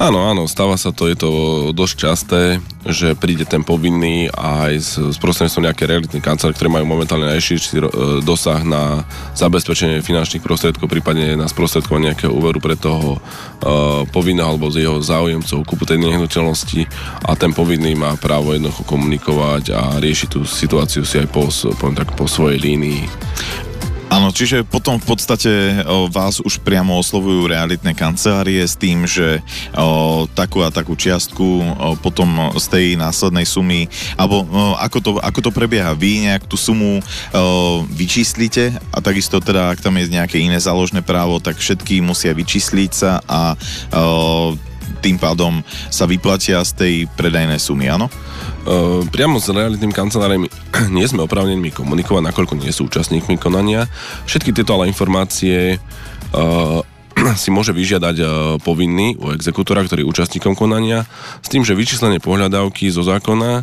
Áno, 0.00 0.24
áno, 0.24 0.48
stáva 0.48 0.80
sa 0.80 0.96
to, 0.96 1.12
je 1.12 1.16
to 1.20 1.30
dosť 1.76 1.94
časté, 2.00 2.56
že 2.88 3.12
príde 3.12 3.44
ten 3.44 3.60
povinný 3.60 4.32
aj 4.32 4.72
s, 4.80 4.96
s 4.96 5.20
prostredníctvom 5.20 5.68
nejaké 5.68 5.84
realitné 5.84 6.24
kancelárie, 6.24 6.56
ktoré 6.56 6.72
majú 6.72 6.88
momentálne 6.88 7.28
najširší 7.28 7.76
e, 7.76 7.80
dosah 8.24 8.64
na 8.64 9.04
zabezpečenie 9.36 10.00
finančných 10.00 10.40
prostriedkov, 10.40 10.88
prípadne 10.88 11.36
na 11.36 11.44
sprostredkovanie 11.52 12.16
nejakého 12.16 12.32
úveru 12.32 12.64
pre 12.64 12.80
toho 12.80 13.20
uh, 13.20 14.08
povinného 14.08 14.56
alebo 14.56 14.72
z 14.72 14.88
jeho 14.88 15.04
záujemcov 15.04 15.68
kúpu 15.68 15.84
tej 15.84 16.00
nehnuteľnosti 16.00 16.88
a 17.28 17.36
ten 17.36 17.52
povinný 17.52 17.92
má 17.92 18.16
právo 18.16 18.56
jednoducho 18.56 18.88
komunikovať 18.88 19.76
a 19.76 20.00
riešiť 20.00 20.28
tú 20.32 20.48
situáciu 20.48 21.04
si 21.04 21.20
aj 21.20 21.28
po, 21.28 21.52
tak, 21.92 22.16
po 22.16 22.24
svojej 22.24 22.56
línii. 22.56 23.04
Áno, 24.10 24.34
čiže 24.34 24.66
potom 24.66 24.98
v 24.98 25.06
podstate 25.06 25.86
o, 25.86 26.10
vás 26.10 26.42
už 26.42 26.58
priamo 26.66 26.98
oslovujú 26.98 27.46
realitné 27.46 27.94
kancelárie 27.94 28.58
s 28.58 28.74
tým, 28.74 29.06
že 29.06 29.38
o, 29.78 30.26
takú 30.34 30.66
a 30.66 30.74
takú 30.74 30.98
čiastku 30.98 31.46
o, 31.46 31.94
potom 31.94 32.50
z 32.58 32.66
tej 32.66 32.86
následnej 32.98 33.46
sumy, 33.46 33.86
alebo 34.18 34.42
o, 34.42 34.74
ako, 34.82 34.98
to, 34.98 35.10
ako 35.22 35.40
to 35.46 35.50
prebieha, 35.54 35.94
vy 35.94 36.26
nejak 36.26 36.42
tú 36.50 36.58
sumu 36.58 36.98
o, 36.98 37.02
vyčíslite 37.86 38.74
a 38.90 38.98
takisto 38.98 39.38
teda, 39.38 39.70
ak 39.70 39.78
tam 39.78 39.94
je 39.94 40.10
nejaké 40.10 40.42
iné 40.42 40.58
záložné 40.58 41.06
právo, 41.06 41.38
tak 41.38 41.62
všetky 41.62 42.02
musia 42.02 42.34
vyčísliť 42.34 42.90
sa 42.90 43.22
a 43.30 43.54
o, 43.94 44.58
tým 44.98 45.16
pádom 45.16 45.62
sa 45.88 46.04
vyplatia 46.10 46.60
z 46.66 46.70
tej 46.74 46.94
predajnej 47.14 47.62
sumy, 47.62 47.86
áno? 47.86 48.10
Uh, 48.66 49.06
priamo 49.08 49.40
s 49.40 49.48
realitným 49.48 49.94
kanceláriami 49.94 50.50
nie 50.96 51.06
sme 51.06 51.24
oprávnení 51.24 51.70
komunikovať, 51.72 52.22
nakoľko 52.28 52.58
nie 52.58 52.74
sú 52.74 52.90
účastníkmi 52.90 53.38
konania. 53.38 53.86
Všetky 54.26 54.52
tieto 54.52 54.76
ale 54.76 54.90
informácie 54.90 55.78
uh, 55.78 56.82
si 57.36 57.52
môže 57.52 57.76
vyžiadať 57.76 58.16
e, 58.20 58.24
povinný 58.64 59.16
u 59.20 59.32
exekútora, 59.36 59.84
ktorý 59.84 60.04
je 60.04 60.10
účastníkom 60.10 60.56
konania, 60.56 61.04
s 61.44 61.48
tým, 61.48 61.62
že 61.62 61.76
vyčíslenie 61.76 62.18
pohľadávky 62.22 62.88
zo 62.88 63.04
zákona 63.04 63.50
e, 63.60 63.62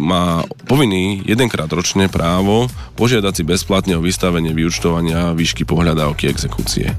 má 0.00 0.44
povinný 0.64 1.22
jedenkrát 1.28 1.68
ročne 1.68 2.08
právo 2.08 2.66
požiadať 2.96 3.32
si 3.32 3.42
bezplatne 3.44 3.94
o 3.96 4.04
vystavenie 4.04 4.50
vyučtovania 4.56 5.36
výšky 5.36 5.68
pohľadávky 5.68 6.26
exekúcie. 6.28 6.92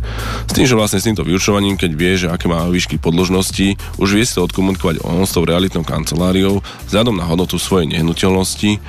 S 0.48 0.52
tým, 0.54 0.66
že 0.70 0.78
vlastne 0.78 1.02
s 1.02 1.08
týmto 1.10 1.26
vyučtovaním, 1.26 1.76
keď 1.76 1.92
vie, 1.94 2.14
že 2.16 2.28
aké 2.32 2.48
má 2.48 2.70
výšky 2.70 3.02
podložnosti, 3.02 3.76
už 3.98 4.10
vie 4.16 4.24
si 4.24 4.36
to 4.38 4.46
odkomunikovať 4.46 5.02
on 5.04 5.26
s 5.26 5.36
tou 5.36 5.44
realitnou 5.44 5.84
kanceláriou 5.84 6.62
vzhľadom 6.88 7.18
na 7.18 7.26
hodnotu 7.28 7.58
svojej 7.58 7.90
nehnuteľnosti 7.90 8.80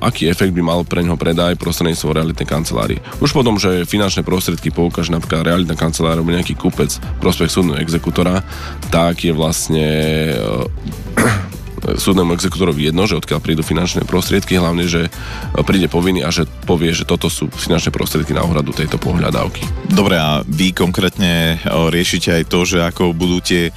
aký 0.00 0.32
efekt 0.32 0.56
by 0.56 0.62
mal 0.64 0.80
pre 0.88 1.04
neho 1.04 1.18
predaj 1.18 1.60
prostredníctvom 1.60 2.16
realitnej 2.16 2.48
kancelárie. 2.48 3.04
Už 3.20 3.36
potom, 3.36 3.60
že 3.60 3.84
finančné 3.84 4.24
prostriedky 4.24 4.72
poukáže 4.72 5.12
napríklad 5.12 5.44
realitná 5.44 5.76
kancelária 5.76 6.20
alebo 6.20 6.32
nejaký 6.32 6.56
kúpec 6.56 6.88
prospech 7.20 7.52
súdneho 7.52 7.78
exekutora, 7.80 8.40
tak 8.88 9.28
je 9.28 9.32
vlastne 9.34 9.88
súdnemu 11.82 12.38
exekutorovi 12.38 12.90
jedno, 12.90 13.04
že 13.10 13.18
odkiaľ 13.18 13.40
prídu 13.42 13.62
finančné 13.66 14.06
prostriedky, 14.06 14.54
hlavne, 14.54 14.86
že 14.86 15.10
príde 15.66 15.90
povinný 15.90 16.22
a 16.22 16.30
že 16.30 16.46
povie, 16.66 16.94
že 16.94 17.02
toto 17.02 17.26
sú 17.26 17.50
finančné 17.50 17.90
prostriedky 17.90 18.30
na 18.30 18.46
úhradu 18.46 18.70
tejto 18.70 19.02
pohľadávky. 19.02 19.90
Dobre, 19.90 20.16
a 20.16 20.46
vy 20.46 20.70
konkrétne 20.70 21.58
riešite 21.66 22.30
aj 22.30 22.44
to, 22.46 22.62
že 22.62 22.78
ako 22.86 23.10
budú 23.10 23.42
tie 23.42 23.74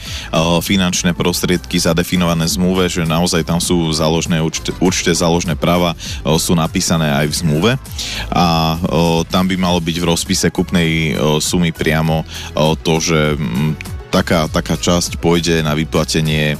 finančné 0.61 1.17
prostriedky 1.17 1.81
zadefinované 1.81 2.45
v 2.45 2.53
zmluve, 2.55 2.85
že 2.87 3.03
naozaj 3.03 3.41
tam 3.43 3.57
sú 3.57 3.89
záložné, 3.89 4.39
určite, 4.79 5.11
záložné 5.11 5.57
práva 5.57 5.97
sú 6.37 6.53
napísané 6.53 7.09
aj 7.09 7.25
v 7.31 7.35
zmluve 7.41 7.71
a 8.29 8.77
tam 9.33 9.49
by 9.49 9.55
malo 9.57 9.81
byť 9.81 9.97
v 9.97 10.07
rozpise 10.07 10.47
kupnej 10.53 11.17
sumy 11.41 11.73
priamo 11.73 12.21
to, 12.85 12.93
že 13.01 13.19
taká, 14.13 14.47
taká 14.47 14.79
časť 14.79 15.19
pôjde 15.19 15.59
na 15.59 15.75
vyplatenie 15.75 16.55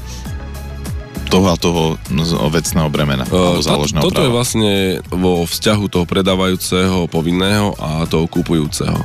toho 1.36 1.48
a 1.52 1.60
toho 1.60 1.82
vecného 2.48 2.88
bremena, 2.88 3.28
uh, 3.28 3.60
záložného 3.60 4.08
Toto 4.08 4.24
práva. 4.24 4.28
je 4.32 4.32
vlastne 4.32 4.74
vo 5.12 5.44
vzťahu 5.44 5.84
toho 5.92 6.06
predávajúceho 6.08 7.12
povinného 7.12 7.76
a 7.76 8.08
toho 8.08 8.24
kupujúceho. 8.32 9.04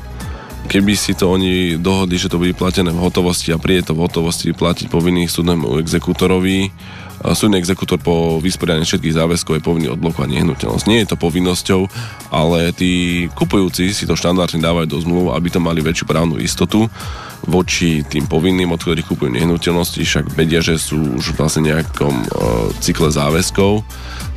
Keby 0.70 0.94
si 0.94 1.18
to 1.18 1.34
oni 1.34 1.74
dohodli, 1.82 2.14
že 2.14 2.30
to 2.30 2.38
bude 2.38 2.54
platené 2.54 2.94
v 2.94 3.02
hotovosti 3.02 3.50
a 3.50 3.58
príde 3.58 3.90
to 3.90 3.98
v 3.98 4.06
hotovosti 4.06 4.54
platiť 4.54 4.86
povinný 4.86 5.26
súdnemu 5.26 5.82
exekutorovi, 5.82 6.70
súdny 7.34 7.58
exekútor 7.58 7.98
po 7.98 8.38
vysporiadaní 8.38 8.86
všetkých 8.86 9.18
záväzkov 9.18 9.58
je 9.58 9.66
povinný 9.66 9.88
odblokovať 9.92 10.30
nehnuteľnosť. 10.30 10.86
Nie 10.86 11.02
je 11.02 11.10
to 11.10 11.18
povinnosťou, 11.18 11.80
ale 12.30 12.70
tí 12.70 13.26
kupujúci 13.34 13.90
si 13.90 14.06
to 14.06 14.14
štandardne 14.14 14.62
dávajú 14.62 14.86
do 14.86 14.98
zmluv, 15.02 15.34
aby 15.34 15.50
to 15.50 15.58
mali 15.58 15.82
väčšiu 15.82 16.06
právnu 16.06 16.38
istotu 16.38 16.86
voči 17.48 18.04
tým 18.04 18.28
povinným, 18.28 18.72
od 18.72 18.80
ktorých 18.80 19.08
kupujú 19.08 19.32
nehnuteľnosti, 19.32 20.00
však 20.02 20.36
vedia, 20.36 20.60
že 20.60 20.76
sú 20.76 21.16
už 21.16 21.36
vlastne 21.38 21.72
nejakom 21.72 22.14
uh, 22.14 22.26
cykle 22.84 23.08
záväzkov, 23.08 23.84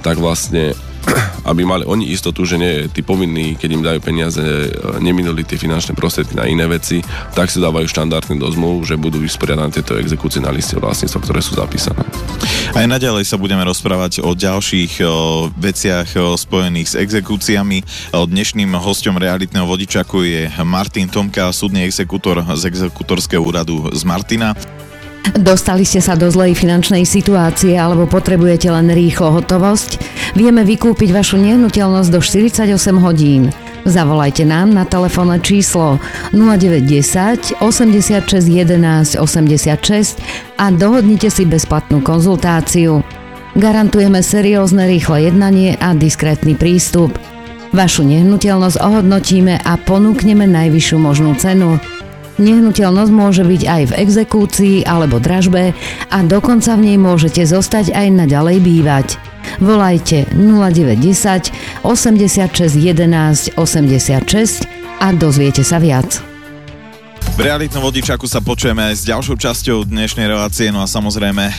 tak 0.04 0.20
vlastne 0.20 0.78
aby 1.44 1.68
mali 1.68 1.84
oni 1.84 2.12
istotu, 2.12 2.48
že 2.48 2.56
nie, 2.56 2.88
tí 2.88 3.04
povinní, 3.04 3.60
keď 3.60 3.70
im 3.70 3.84
dajú 3.84 4.00
peniaze, 4.00 4.40
e, 4.40 4.70
neminuli 5.04 5.44
tie 5.44 5.60
finančné 5.60 5.92
prostriedky 5.94 6.40
na 6.40 6.48
iné 6.48 6.64
veci, 6.68 7.04
tak 7.36 7.52
si 7.52 7.60
dávajú 7.60 7.86
štandardný 7.88 8.40
do 8.40 8.50
že 8.84 8.96
budú 8.96 9.20
vysporiadané 9.20 9.76
tieto 9.76 10.00
exekúcie 10.00 10.40
na 10.40 10.54
liste 10.54 10.80
vlastníctva, 10.80 11.20
ktoré 11.20 11.40
sú 11.44 11.60
zapísané. 11.60 12.04
Aj 12.74 12.88
naďalej 12.88 13.28
sa 13.28 13.36
budeme 13.36 13.62
rozprávať 13.68 14.24
o 14.24 14.32
ďalších 14.34 15.04
o, 15.04 15.08
veciach 15.52 16.08
o, 16.16 16.40
spojených 16.40 16.96
s 16.96 17.00
exekúciami. 17.00 17.84
O, 18.16 18.24
dnešným 18.24 18.72
hostom 18.80 19.20
realitného 19.20 19.68
vodičaku 19.68 20.18
je 20.24 20.42
Martin 20.64 21.12
Tomka, 21.12 21.52
súdny 21.52 21.84
exekútor 21.84 22.40
z 22.56 22.64
exekutorského 22.72 23.44
úradu 23.44 23.92
z 23.92 24.02
Martina. 24.08 24.56
Dostali 25.32 25.88
ste 25.88 26.04
sa 26.04 26.20
do 26.20 26.28
zlej 26.28 26.52
finančnej 26.60 27.08
situácie 27.08 27.80
alebo 27.80 28.04
potrebujete 28.04 28.68
len 28.68 28.92
rýchlo 28.92 29.40
hotovosť? 29.40 30.04
Vieme 30.36 30.68
vykúpiť 30.68 31.16
vašu 31.16 31.40
nehnuteľnosť 31.40 32.10
do 32.12 32.20
48 32.20 32.68
hodín. 33.00 33.48
Zavolajte 33.88 34.44
nám 34.44 34.76
na 34.76 34.84
telefónne 34.84 35.40
číslo 35.40 36.00
0910 36.36 37.64
86 37.64 38.28
11 38.52 39.20
86 39.20 40.20
a 40.60 40.66
dohodnite 40.72 41.32
si 41.32 41.48
bezplatnú 41.48 42.04
konzultáciu. 42.04 43.00
Garantujeme 43.56 44.20
seriózne 44.20 44.92
rýchle 44.92 45.32
jednanie 45.32 45.80
a 45.80 45.96
diskrétny 45.96 46.60
prístup. 46.60 47.16
Vašu 47.72 48.04
nehnuteľnosť 48.06 48.78
ohodnotíme 48.80 49.56
a 49.62 49.74
ponúkneme 49.82 50.46
najvyššiu 50.46 50.98
možnú 51.00 51.32
cenu. 51.40 51.80
Nehnuteľnosť 52.42 53.12
môže 53.14 53.44
byť 53.46 53.62
aj 53.70 53.84
v 53.94 53.98
exekúcii 54.10 54.76
alebo 54.90 55.22
dražbe 55.22 55.78
a 56.10 56.18
dokonca 56.26 56.74
v 56.74 56.82
nej 56.90 56.98
môžete 56.98 57.46
zostať 57.46 57.94
aj 57.94 58.08
naďalej 58.26 58.58
bývať. 58.66 59.08
Volajte 59.62 60.26
0910 60.34 61.86
86 61.86 62.74
11 62.74 63.54
86 63.54 64.66
a 64.98 65.08
dozviete 65.14 65.62
sa 65.62 65.78
viac. 65.78 66.33
V 67.34 67.42
realitnom 67.42 67.82
vodičaku 67.82 68.30
sa 68.30 68.46
počujeme 68.46 68.94
s 68.94 69.10
ďalšou 69.10 69.34
časťou 69.42 69.90
dnešnej 69.90 70.30
relácie, 70.30 70.70
no 70.70 70.86
a 70.86 70.88
samozrejme 70.88 71.42
eh, 71.42 71.54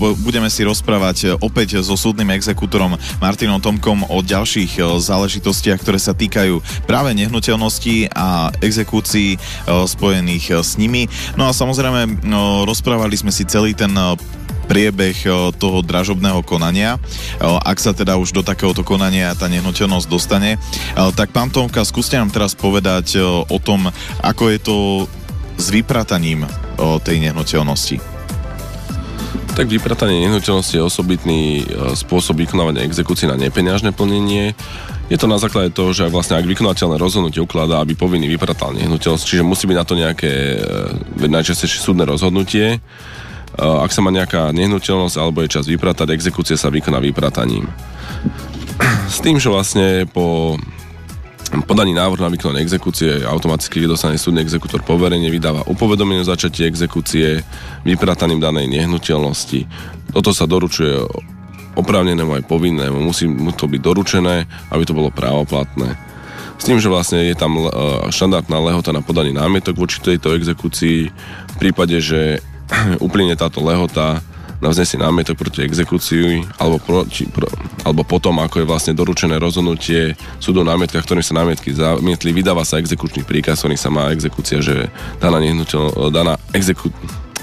budeme 0.00 0.48
si 0.48 0.64
rozprávať 0.64 1.16
eh, 1.20 1.28
opäť 1.44 1.84
so 1.84 1.92
súdnym 1.92 2.32
exekútorom 2.32 2.96
Martinom 3.20 3.60
Tomkom 3.60 4.08
o 4.08 4.24
ďalších 4.24 4.80
eh, 4.80 4.96
záležitostiach, 4.96 5.76
ktoré 5.84 6.00
sa 6.00 6.16
týkajú 6.16 6.64
práve 6.88 7.12
nehnuteľností 7.20 8.16
a 8.16 8.48
exekúcií 8.64 9.36
spojených 9.68 10.64
s 10.64 10.80
nimi. 10.80 11.04
No 11.36 11.44
a 11.44 11.52
samozrejme 11.52 12.24
rozprávali 12.64 13.12
sme 13.20 13.28
si 13.28 13.44
celý 13.44 13.76
ten 13.76 13.92
priebeh 14.70 15.26
toho 15.58 15.82
dražobného 15.82 16.46
konania. 16.46 17.02
Ak 17.42 17.82
sa 17.82 17.90
teda 17.90 18.14
už 18.14 18.30
do 18.30 18.46
takéhoto 18.46 18.86
konania 18.86 19.34
tá 19.34 19.50
nehnuteľnosť 19.50 20.06
dostane, 20.06 20.62
tak 21.18 21.34
pán 21.34 21.50
Tomka, 21.50 21.82
skúste 21.82 22.14
nám 22.14 22.30
teraz 22.30 22.54
povedať 22.54 23.18
o 23.50 23.58
tom, 23.58 23.90
ako 24.22 24.42
je 24.54 24.58
to 24.62 24.76
s 25.58 25.74
vyprataním 25.74 26.46
tej 27.02 27.18
nehnuteľnosti. 27.18 27.98
Tak 29.58 29.66
vypratanie 29.66 30.22
nehnuteľnosti 30.22 30.78
je 30.78 30.86
osobitný 30.86 31.66
spôsob 31.98 32.38
vykonávania 32.38 32.86
exekúcie 32.86 33.26
na 33.26 33.34
nepeňažné 33.34 33.90
plnenie. 33.90 34.54
Je 35.10 35.18
to 35.18 35.26
na 35.26 35.42
základe 35.42 35.74
toho, 35.74 35.90
že 35.90 36.06
vlastne 36.06 36.38
ak 36.38 36.46
vykonateľné 36.46 36.94
rozhodnutie 36.94 37.42
ukladá, 37.42 37.82
aby 37.82 37.98
povinný 37.98 38.30
vypratal 38.30 38.78
nehnuteľnosť, 38.78 39.26
čiže 39.26 39.42
musí 39.42 39.66
byť 39.66 39.76
na 39.76 39.84
to 39.84 39.98
nejaké 39.98 40.32
najčastejšie 41.18 41.82
súdne 41.82 42.06
rozhodnutie, 42.06 42.78
Eh, 42.78 43.29
ak 43.60 43.92
sa 43.92 44.00
má 44.00 44.08
nejaká 44.08 44.50
nehnuteľnosť 44.56 45.16
alebo 45.20 45.44
je 45.44 45.52
čas 45.52 45.68
vypratať, 45.68 46.08
exekúcia 46.10 46.56
sa 46.56 46.72
vykoná 46.72 46.96
vyprataním. 46.98 47.68
S 49.12 49.20
tým, 49.20 49.36
že 49.36 49.52
vlastne 49.52 50.08
po 50.08 50.56
podaní 51.66 51.92
návrhu 51.92 52.22
na 52.22 52.30
vykonanie 52.30 52.62
exekúcie 52.62 53.26
automaticky 53.26 53.82
dostane 53.84 54.16
súdny 54.16 54.40
exekútor 54.40 54.86
poverenie, 54.86 55.28
vydáva 55.28 55.66
upovedomenie 55.66 56.22
o 56.22 56.30
začatie 56.30 56.64
exekúcie 56.64 57.42
vyprataným 57.82 58.38
danej 58.38 58.70
nehnuteľnosti. 58.70 59.66
Toto 60.14 60.30
sa 60.30 60.46
doručuje 60.46 60.94
oprávnenému 61.74 62.38
aj 62.38 62.46
povinnému. 62.46 63.02
Musí 63.02 63.26
mu 63.26 63.50
to 63.50 63.66
byť 63.66 63.80
doručené, 63.82 64.46
aby 64.70 64.82
to 64.86 64.94
bolo 64.94 65.10
právoplatné. 65.10 65.98
S 66.60 66.68
tým, 66.68 66.76
že 66.76 66.92
vlastne 66.92 67.24
je 67.24 67.34
tam 67.34 67.56
eh, 67.56 67.66
štandardná 68.12 68.60
lehota 68.60 68.92
na 68.92 69.00
podanie 69.00 69.32
námietok 69.32 69.80
voči 69.80 69.98
tejto 69.98 70.36
exekúcii 70.36 70.98
v 71.50 71.56
prípade, 71.56 71.98
že 71.98 72.44
uplyne 73.06 73.34
táto 73.34 73.60
lehota 73.62 74.22
na 74.60 74.68
vznesie 74.68 75.00
námietok 75.00 75.40
proti 75.40 75.64
exekúcii 75.64 76.44
alebo, 76.60 76.76
proti, 76.76 77.24
pro, 77.24 77.48
alebo 77.82 78.04
potom, 78.04 78.36
ako 78.44 78.60
je 78.60 78.68
vlastne 78.68 78.92
doručené 78.92 79.40
rozhodnutie 79.40 80.14
súdu 80.36 80.60
námietka, 80.60 81.00
ktorým 81.00 81.24
sa 81.24 81.40
námietky 81.40 81.72
zamietli, 81.72 82.36
vydáva 82.36 82.62
sa 82.68 82.76
exekučný 82.76 83.24
príkaz, 83.24 83.64
ktorým 83.64 83.80
sa 83.80 83.88
má 83.88 84.12
exekúcia, 84.12 84.60
že 84.60 84.92
daná, 85.16 85.40
daná, 86.12 86.36
exekú, 86.52 86.92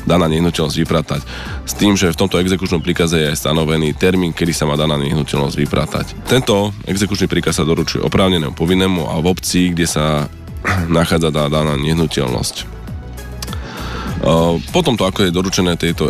daná 0.05 0.29
nehnuteľnosť 0.29 0.77
vypratať. 0.77 1.21
S 1.65 1.73
tým, 1.73 1.97
že 1.97 2.13
v 2.13 2.19
tomto 2.21 2.37
exekučnom 2.37 2.85
príkaze 2.85 3.17
je 3.17 3.29
aj 3.33 3.41
stanovený 3.41 3.97
termín, 3.97 4.29
kedy 4.29 4.53
sa 4.53 4.69
má 4.69 4.77
daná 4.77 4.93
nehnuteľnosť 5.01 5.57
vypratať. 5.57 6.05
Tento 6.29 6.69
exekučný 6.85 7.25
príkaz 7.25 7.57
sa 7.57 7.65
doručuje 7.65 8.05
oprávnenému 8.05 8.53
povinnému 8.53 9.09
a 9.09 9.17
v 9.17 9.25
obci, 9.33 9.73
kde 9.73 9.89
sa 9.89 10.29
nachádza 10.97 11.33
daná 11.33 11.73
nehnuteľnosť. 11.73 12.76
Potom 14.73 14.97
to, 14.97 15.05
ako 15.05 15.29
je 15.29 15.35
doručené 15.35 15.77
tieto, 15.77 16.09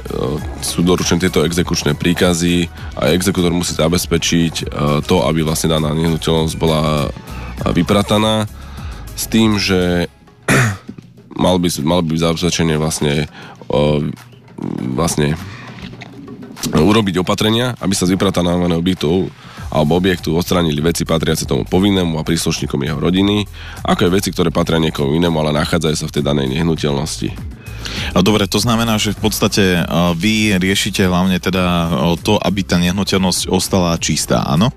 sú 0.63 0.80
doručené 0.80 1.28
tieto 1.28 1.43
exekučné 1.43 1.91
príkazy 1.91 2.72
a 2.96 3.12
exekutor 3.12 3.52
musí 3.52 3.76
zabezpečiť 3.76 4.72
to, 5.04 5.15
aby 5.28 5.43
vlastne 5.43 5.76
daná 5.76 5.91
nehnuteľnosť 5.91 6.56
bola 6.56 7.12
vyprataná 7.67 8.48
s 9.12 9.28
tým, 9.28 9.60
že 9.60 10.08
mal 11.43 11.60
by, 11.60 11.67
mal 11.84 12.00
by 12.00 12.15
zabezpečenie 12.15 12.80
vlastne 12.80 13.28
vlastne 14.96 15.38
urobiť 16.74 17.22
opatrenia, 17.22 17.78
aby 17.80 17.93
sa 17.93 18.10
z 18.10 18.17
vyprataného 18.17 18.65
objektu 18.76 19.30
alebo 19.67 20.00
objektu 20.00 20.32
odstránili 20.32 20.80
veci 20.80 21.04
patriace 21.04 21.43
tomu 21.43 21.67
povinnému 21.67 22.15
a 22.15 22.24
príslušníkom 22.24 22.88
jeho 22.88 23.00
rodiny, 23.04 23.43
ako 23.84 24.08
aj 24.08 24.12
veci, 24.15 24.30
ktoré 24.32 24.48
patria 24.48 24.80
niekomu 24.80 25.12
inému, 25.20 25.36
ale 25.43 25.52
nachádzajú 25.60 25.96
sa 25.96 26.08
v 26.08 26.15
tej 26.15 26.24
danej 26.24 26.48
nehnuteľnosti. 26.56 27.57
Dobre, 28.17 28.47
to 28.50 28.58
znamená, 28.58 28.97
že 28.97 29.13
v 29.13 29.21
podstate 29.30 29.63
vy 30.17 30.58
riešite 30.58 31.06
hlavne 31.06 31.38
teda 31.38 31.89
to, 32.21 32.39
aby 32.41 32.63
tá 32.65 32.82
nehnuteľnosť 32.82 33.52
ostala 33.52 33.95
čistá, 34.02 34.43
áno? 34.47 34.73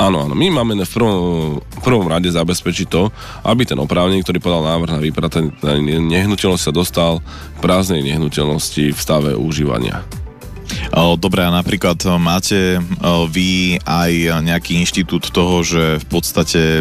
Áno, 0.00 0.24
áno. 0.24 0.34
My 0.34 0.48
máme 0.50 0.74
v 0.82 0.88
prvom, 0.88 1.16
v 1.62 1.80
prvom 1.84 2.08
rade 2.08 2.26
zabezpečiť 2.26 2.86
to, 2.88 3.12
aby 3.44 3.68
ten 3.68 3.76
oprávnený, 3.78 4.24
ktorý 4.24 4.40
podal 4.40 4.64
návrh 4.64 4.98
na 4.98 5.00
vypratanie 5.04 6.00
nehnuteľnosť 6.00 6.64
sa 6.64 6.72
dostal 6.72 7.12
k 7.20 7.58
prázdnej 7.60 8.00
nehnuteľnosti 8.00 8.90
v 8.90 8.98
stave 8.98 9.36
užívania. 9.36 10.02
Dobre, 11.20 11.44
a 11.44 11.52
napríklad 11.52 12.00
máte 12.16 12.80
vy 13.28 13.76
aj 13.84 14.42
nejaký 14.42 14.80
inštitút 14.80 15.28
toho, 15.28 15.60
že 15.60 16.00
v 16.00 16.06
podstate 16.08 16.80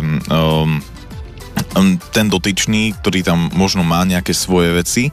ten 2.12 2.28
dotyčný, 2.32 2.96
ktorý 3.00 3.28
tam 3.28 3.52
možno 3.52 3.84
má 3.84 4.04
nejaké 4.08 4.32
svoje 4.32 4.72
veci, 4.76 5.04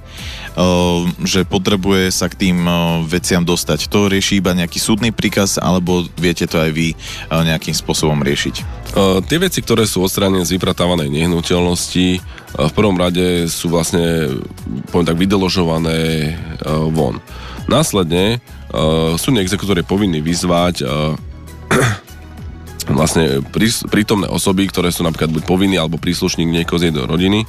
že 1.23 1.47
potrebuje 1.47 2.11
sa 2.11 2.27
k 2.27 2.35
tým 2.35 2.67
veciam 3.07 3.47
dostať. 3.47 3.87
To 3.95 4.11
rieši 4.11 4.43
iba 4.43 4.51
nejaký 4.59 4.83
súdny 4.83 5.15
príkaz, 5.15 5.55
alebo 5.55 6.03
viete 6.19 6.51
to 6.51 6.59
aj 6.59 6.75
vy 6.75 6.99
nejakým 7.31 7.75
spôsobom 7.75 8.19
riešiť? 8.27 8.55
Tie 9.31 9.39
veci, 9.39 9.63
ktoré 9.63 9.87
sú 9.87 10.03
odstránené 10.03 10.43
z 10.43 10.59
vypratávanej 10.59 11.15
nehnuteľnosti, 11.15 12.09
v 12.59 12.73
prvom 12.75 12.99
rade 12.99 13.47
sú 13.47 13.71
vlastne, 13.71 14.35
poviem 14.91 15.07
tak, 15.07 15.21
vydeložované 15.21 16.35
von. 16.91 17.23
Následne 17.71 18.43
súdny 19.15 19.45
exekútor 19.45 19.79
je 19.79 19.87
povinný 19.87 20.19
vyzvať 20.19 20.83
vlastne 22.99 23.45
prítomné 23.93 24.27
osoby, 24.27 24.67
ktoré 24.67 24.91
sú 24.91 25.05
napríklad 25.05 25.31
buď 25.31 25.43
povinní 25.45 25.77
alebo 25.79 26.01
príslušník 26.01 26.49
niekoho 26.49 26.81
z 26.81 26.91
jednej 26.91 27.05
rodiny, 27.05 27.41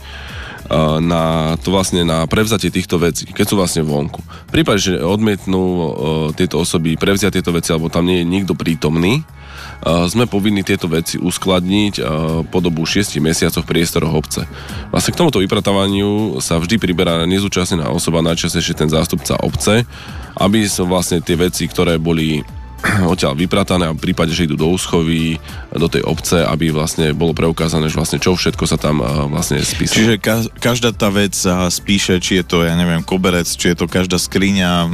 na 1.01 1.57
to 1.57 1.73
vlastne 1.73 2.05
na 2.05 2.29
prevzatie 2.29 2.69
týchto 2.69 3.01
vecí, 3.01 3.25
keď 3.25 3.45
sú 3.49 3.55
vlastne 3.57 3.81
vonku. 3.81 4.21
V 4.21 4.51
prípade, 4.53 4.93
že 4.93 5.01
odmietnú 5.01 5.61
tieto 6.37 6.61
osoby 6.61 6.93
prevziať 6.93 7.41
tieto 7.41 7.49
veci, 7.49 7.73
alebo 7.73 7.89
tam 7.89 8.05
nie 8.05 8.21
je 8.21 8.29
nikto 8.29 8.53
prítomný, 8.53 9.25
sme 9.81 10.27
povinni 10.29 10.61
tieto 10.61 10.91
veci 10.91 11.17
uskladniť 11.17 11.93
po 12.51 12.59
dobu 12.59 12.83
6 12.85 13.17
mesiacov 13.23 13.63
v 13.63 13.71
priestoroch 13.71 14.13
obce. 14.13 14.41
Vlastne 14.93 15.11
k 15.15 15.19
tomuto 15.19 15.39
vypratávaniu 15.41 16.37
sa 16.43 16.59
vždy 16.59 16.77
priberá 16.77 17.23
nezúčastnená 17.25 17.87
osoba, 17.89 18.21
najčastejšie 18.21 18.75
ten 18.75 18.91
zástupca 18.91 19.39
obce, 19.39 19.87
aby 20.37 20.67
sa 20.67 20.83
vlastne 20.83 21.23
tie 21.23 21.39
veci, 21.39 21.65
ktoré 21.65 21.97
boli 21.97 22.43
odtiaľ 23.11 23.35
vypratané 23.35 23.89
a 23.89 23.95
v 23.95 23.99
prípade, 23.99 24.31
že 24.31 24.47
idú 24.47 24.55
do 24.55 24.71
úschovy, 24.71 25.37
do 25.75 25.87
tej 25.91 26.03
obce, 26.07 26.41
aby 26.43 26.71
vlastne 26.71 27.11
bolo 27.11 27.35
preukázané, 27.35 27.91
že 27.91 27.99
vlastne 27.99 28.19
čo 28.19 28.33
všetko 28.35 28.63
sa 28.65 28.77
tam 28.79 29.03
vlastne 29.29 29.59
spísalo. 29.61 29.97
Čiže 29.99 30.15
ka- 30.17 30.49
každá 30.57 30.95
tá 30.95 31.11
vec 31.11 31.35
sa 31.35 31.67
spíše, 31.67 32.17
či 32.23 32.41
je 32.41 32.45
to, 32.47 32.63
ja 32.63 32.73
neviem, 32.73 33.03
koberec, 33.03 33.45
či 33.45 33.73
je 33.73 33.77
to 33.77 33.85
každá 33.85 34.15
skriňa, 34.15 34.87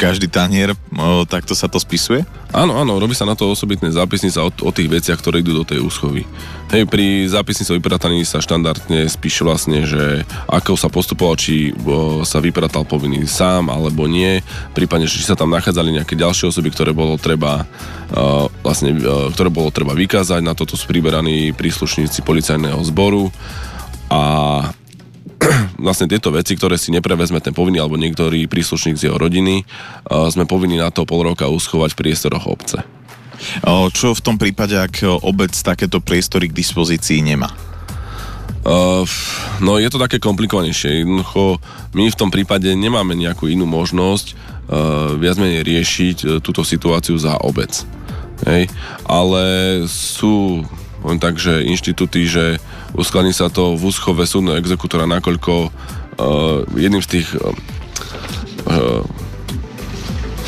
každý 0.00 0.26
tanier, 0.26 0.72
takto 1.28 1.52
sa 1.52 1.68
to 1.68 1.76
spisuje? 1.76 2.24
Áno, 2.50 2.74
áno, 2.82 2.98
robí 2.98 3.14
sa 3.14 3.22
na 3.22 3.38
to 3.38 3.46
osobitné 3.46 3.94
zápisnice 3.94 4.42
o, 4.42 4.50
o 4.50 4.70
tých 4.74 4.90
veciach, 4.90 5.22
ktoré 5.22 5.38
idú 5.38 5.54
do 5.54 5.62
tej 5.62 5.78
úschovy. 5.78 6.26
Hej, 6.70 6.86
pri 6.86 7.26
zápisnici 7.26 7.70
o 7.70 7.78
vyprataní 7.78 8.22
sa 8.22 8.38
štandardne 8.38 9.06
spíše 9.10 9.42
vlastne, 9.42 9.86
že 9.86 10.22
ako 10.46 10.78
sa 10.78 10.86
postupovalo, 10.86 11.34
či 11.38 11.74
o, 11.74 12.22
sa 12.22 12.42
vypratal 12.42 12.86
povinný 12.86 13.26
sám 13.26 13.70
alebo 13.70 14.06
nie, 14.10 14.42
prípadne, 14.74 15.10
či 15.10 15.22
sa 15.22 15.38
tam 15.38 15.50
nachádzali 15.50 15.98
nejaké 15.98 16.14
ďalšie 16.14 16.50
osoby, 16.50 16.70
ktoré 16.70 16.90
bolo 16.94 17.09
treba 17.16 17.64
o, 18.12 18.52
vlastne, 18.62 18.94
o, 19.00 19.32
ktoré 19.32 19.48
bolo 19.48 19.72
treba 19.72 19.96
vykázať, 19.96 20.44
na 20.44 20.54
toto 20.54 20.76
sú 20.76 20.84
priberaní 20.86 21.56
príslušníci 21.56 22.22
policajného 22.22 22.78
zboru 22.86 23.32
a 24.12 24.22
vlastne 25.80 26.10
tieto 26.10 26.28
veci, 26.30 26.54
ktoré 26.54 26.76
si 26.76 26.92
neprevezme 26.92 27.40
ten 27.40 27.56
povinný 27.56 27.80
alebo 27.80 27.96
niektorý 27.96 28.44
príslušník 28.46 29.00
z 29.00 29.08
jeho 29.08 29.16
rodiny, 29.16 29.64
sme 30.28 30.44
povinni 30.44 30.76
na 30.76 30.92
to 30.92 31.08
pol 31.08 31.24
roka 31.24 31.48
uschovať 31.48 31.96
v 31.96 32.00
priestoroch 32.04 32.44
obce. 32.44 32.84
Čo 33.96 34.12
v 34.12 34.20
tom 34.20 34.36
prípade, 34.36 34.76
ak 34.76 35.24
obec 35.24 35.56
takéto 35.56 36.04
priestory 36.04 36.52
k 36.52 36.58
dispozícii 36.60 37.24
nemá? 37.24 37.48
Uh, 38.60 39.08
no 39.64 39.80
je 39.80 39.88
to 39.88 39.96
také 39.96 40.20
komplikovanejšie. 40.20 41.02
Jednoducho 41.02 41.56
my 41.96 42.12
v 42.12 42.18
tom 42.18 42.28
prípade 42.28 42.68
nemáme 42.76 43.16
nejakú 43.16 43.48
inú 43.48 43.64
možnosť 43.64 44.26
uh, 44.32 44.36
viac 45.16 45.40
menej 45.40 45.64
riešiť 45.64 46.16
uh, 46.22 46.28
túto 46.44 46.60
situáciu 46.60 47.16
za 47.16 47.40
obec. 47.40 47.72
Hej? 48.44 48.68
Ale 49.08 49.44
sú 49.88 50.64
len 51.00 51.16
tak, 51.16 51.40
že 51.40 51.64
inštitúty, 51.64 52.28
že 52.28 52.60
uskladní 52.92 53.32
sa 53.32 53.48
to 53.48 53.72
v 53.76 53.88
úschove 53.88 54.20
súdneho 54.28 54.60
exekútora, 54.60 55.08
nakoľko 55.08 55.52
uh, 55.64 55.70
jedným 56.76 57.00
z 57.00 57.20
tých 57.20 57.28
uh, 57.36 57.48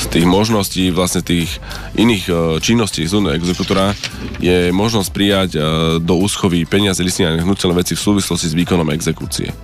z 0.02 0.18
tých 0.18 0.26
možností, 0.26 0.90
vlastne 0.90 1.22
tých 1.22 1.62
iných 1.94 2.24
uh, 2.26 2.36
činností 2.58 3.06
súdneho 3.06 3.38
exekútora 3.38 3.94
je 4.42 4.74
možnosť 4.74 5.08
prijať 5.14 5.50
uh, 5.54 5.62
do 6.02 6.18
úschovy 6.18 6.66
peniaze 6.66 6.98
listiny 6.98 7.38
a 7.38 7.72
veci 7.72 7.94
v 7.94 8.02
súvislosti 8.02 8.50
s 8.50 8.58
výkonom 8.58 8.90
exekúcie. 8.90 9.54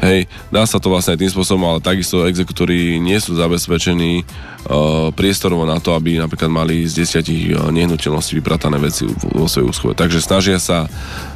Hej, 0.00 0.32
dá 0.48 0.64
sa 0.64 0.80
to 0.80 0.88
vlastne 0.88 1.12
aj 1.12 1.20
tým 1.20 1.28
spôsobom, 1.28 1.64
ale 1.68 1.84
takisto 1.84 2.24
exekútory 2.24 2.96
nie 2.96 3.20
sú 3.20 3.36
zabezpečení 3.36 4.24
uh, 4.24 5.12
priestorovo 5.12 5.68
na 5.68 5.76
to, 5.76 5.92
aby 5.92 6.16
napríklad 6.16 6.48
mali 6.48 6.88
z 6.88 7.04
desiatich 7.04 7.52
uh, 7.52 7.68
nehnuteľností 7.68 8.40
vypratané 8.40 8.80
veci 8.80 9.04
vo 9.06 9.44
svojej 9.44 9.68
úschove. 9.68 9.92
Takže 9.92 10.24
snažia 10.24 10.56
sa, 10.56 10.88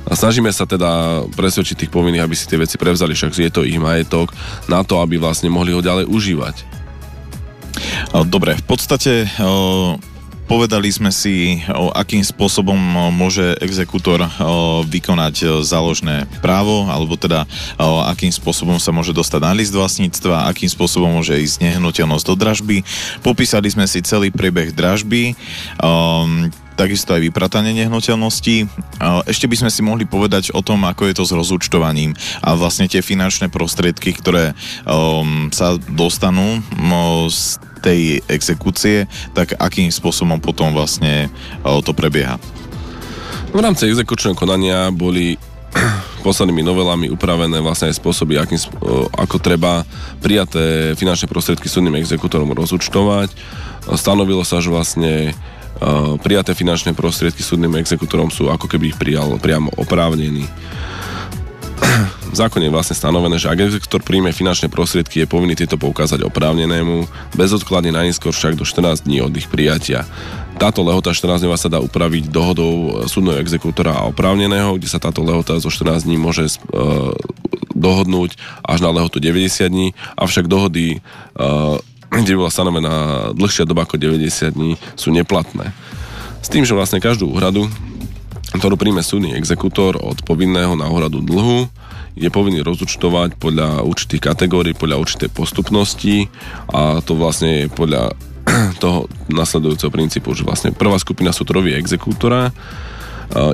snažíme 0.08 0.48
sa 0.48 0.64
teda 0.64 1.22
presvedčiť 1.36 1.86
tých 1.86 1.92
povinných, 1.92 2.24
aby 2.24 2.32
si 2.32 2.48
tie 2.48 2.56
veci 2.56 2.80
prevzali, 2.80 3.12
však 3.12 3.36
je 3.36 3.52
to 3.52 3.68
ich 3.68 3.76
majetok, 3.76 4.32
na 4.64 4.80
to, 4.80 4.96
aby 4.98 5.20
vlastne 5.20 5.52
mohli 5.52 5.76
ho 5.76 5.84
ďalej 5.84 6.08
užívať. 6.08 6.73
Dobre, 8.12 8.58
v 8.58 8.64
podstate 8.66 9.30
Povedali 10.44 10.92
sme 10.92 11.08
si, 11.08 11.64
akým 11.72 12.20
spôsobom 12.20 12.76
môže 13.16 13.56
exekútor 13.64 14.28
vykonať 14.84 15.64
záložné 15.64 16.28
právo, 16.44 16.84
alebo 16.84 17.16
teda 17.16 17.48
akým 18.12 18.28
spôsobom 18.28 18.76
sa 18.76 18.92
môže 18.92 19.16
dostať 19.16 19.40
na 19.40 19.56
list 19.56 19.72
vlastníctva, 19.72 20.44
akým 20.52 20.68
spôsobom 20.68 21.16
môže 21.16 21.32
ísť 21.40 21.64
nehnuteľnosť 21.64 22.26
do 22.28 22.34
dražby. 22.36 22.84
Popísali 23.24 23.72
sme 23.72 23.88
si 23.88 24.04
celý 24.04 24.28
priebeh 24.28 24.76
dražby, 24.76 25.32
takisto 26.74 27.14
aj 27.14 27.22
vypratanie 27.30 27.74
nehnuteľností. 27.84 28.66
Ešte 29.26 29.46
by 29.46 29.56
sme 29.64 29.70
si 29.70 29.80
mohli 29.82 30.04
povedať 30.04 30.54
o 30.54 30.60
tom, 30.60 30.82
ako 30.86 31.10
je 31.10 31.14
to 31.14 31.24
s 31.24 31.32
rozúčtovaním 31.32 32.14
a 32.42 32.58
vlastne 32.58 32.90
tie 32.90 33.02
finančné 33.02 33.50
prostriedky, 33.50 34.14
ktoré 34.14 34.52
um, 34.86 35.50
sa 35.54 35.78
dostanú 35.90 36.58
um, 36.60 37.26
z 37.30 37.62
tej 37.84 38.00
exekúcie, 38.32 39.04
tak 39.36 39.52
akým 39.60 39.92
spôsobom 39.92 40.40
potom 40.40 40.72
vlastne 40.72 41.28
to 41.84 41.92
prebieha? 41.92 42.40
V 43.52 43.60
rámci 43.60 43.86
exekučného 43.86 44.32
konania 44.32 44.88
boli 44.88 45.36
poslednými 46.26 46.64
novelami 46.64 47.06
upravené 47.12 47.60
vlastne 47.60 47.92
aj 47.92 48.00
spôsoby, 48.00 48.40
akým, 48.40 48.56
ako 49.12 49.36
treba 49.36 49.84
prijaté 50.24 50.96
finančné 50.96 51.28
prostriedky 51.28 51.68
súdnym 51.68 52.00
exekútorom 52.00 52.48
rozúčtovať. 52.56 53.28
Stanovilo 54.00 54.48
sa, 54.48 54.64
že 54.64 54.72
vlastne 54.72 55.36
prijaté 56.22 56.54
finančné 56.54 56.94
prostriedky 56.94 57.42
súdnym 57.42 57.74
exekútorom 57.78 58.30
sú 58.30 58.48
ako 58.48 58.70
keby 58.70 58.94
ich 58.94 58.98
prijal 58.98 59.36
priamo 59.42 59.74
oprávnený. 59.74 60.46
V 62.34 62.42
zákone 62.42 62.66
je 62.66 62.74
vlastne 62.74 62.98
stanovené, 62.98 63.38
že 63.38 63.46
ak 63.46 63.62
exekutor 63.62 64.02
príjme 64.02 64.34
finančné 64.34 64.66
prostriedky, 64.66 65.22
je 65.22 65.30
povinný 65.30 65.54
tieto 65.54 65.78
poukázať 65.78 66.26
oprávnenému, 66.26 67.06
bezodkladne 67.38 67.94
najneskôr 67.94 68.34
však 68.34 68.58
do 68.58 68.66
14 68.66 69.06
dní 69.06 69.22
od 69.22 69.30
ich 69.38 69.46
prijatia. 69.46 70.02
Táto 70.58 70.82
lehota 70.82 71.14
14 71.14 71.46
dní 71.46 71.54
sa 71.54 71.70
dá 71.70 71.78
upraviť 71.78 72.34
dohodou 72.34 73.06
súdneho 73.06 73.38
exekútora 73.38 73.94
a 73.94 74.10
oprávneného, 74.10 74.74
kde 74.78 74.90
sa 74.90 74.98
táto 74.98 75.22
lehota 75.22 75.62
zo 75.62 75.70
14 75.70 76.10
dní 76.10 76.18
môže 76.18 76.50
uh, 76.50 77.14
dohodnúť 77.74 78.34
až 78.66 78.78
na 78.82 78.90
lehotu 78.90 79.22
90 79.22 79.70
dní, 79.70 79.88
avšak 80.18 80.50
dohody, 80.50 80.98
uh, 81.38 81.78
kde 82.22 82.38
bola 82.38 82.52
stanovená 82.52 82.94
dlhšia 83.34 83.66
doba 83.66 83.88
ako 83.88 83.98
90 83.98 84.54
dní, 84.54 84.78
sú 84.94 85.10
neplatné. 85.10 85.74
S 86.44 86.52
tým, 86.52 86.62
že 86.62 86.76
vlastne 86.76 87.00
každú 87.00 87.32
úhradu, 87.32 87.66
ktorú 88.54 88.78
príjme 88.78 89.02
súdny 89.02 89.34
exekútor 89.34 89.98
od 89.98 90.22
povinného 90.22 90.78
na 90.78 90.86
úhradu 90.86 91.24
dlhu, 91.24 91.66
je 92.14 92.30
povinný 92.30 92.62
rozúčtovať 92.62 93.34
podľa 93.42 93.82
určitých 93.82 94.22
kategórií, 94.30 94.72
podľa 94.78 95.02
určitej 95.02 95.34
postupnosti 95.34 96.30
a 96.70 97.02
to 97.02 97.18
vlastne 97.18 97.66
je 97.66 97.74
podľa 97.74 98.14
toho 98.82 99.10
nasledujúceho 99.26 99.90
princípu, 99.90 100.30
že 100.36 100.46
vlastne 100.46 100.70
prvá 100.70 100.94
skupina 101.02 101.34
sú 101.34 101.42
trovy 101.42 101.74
exekútora, 101.74 102.54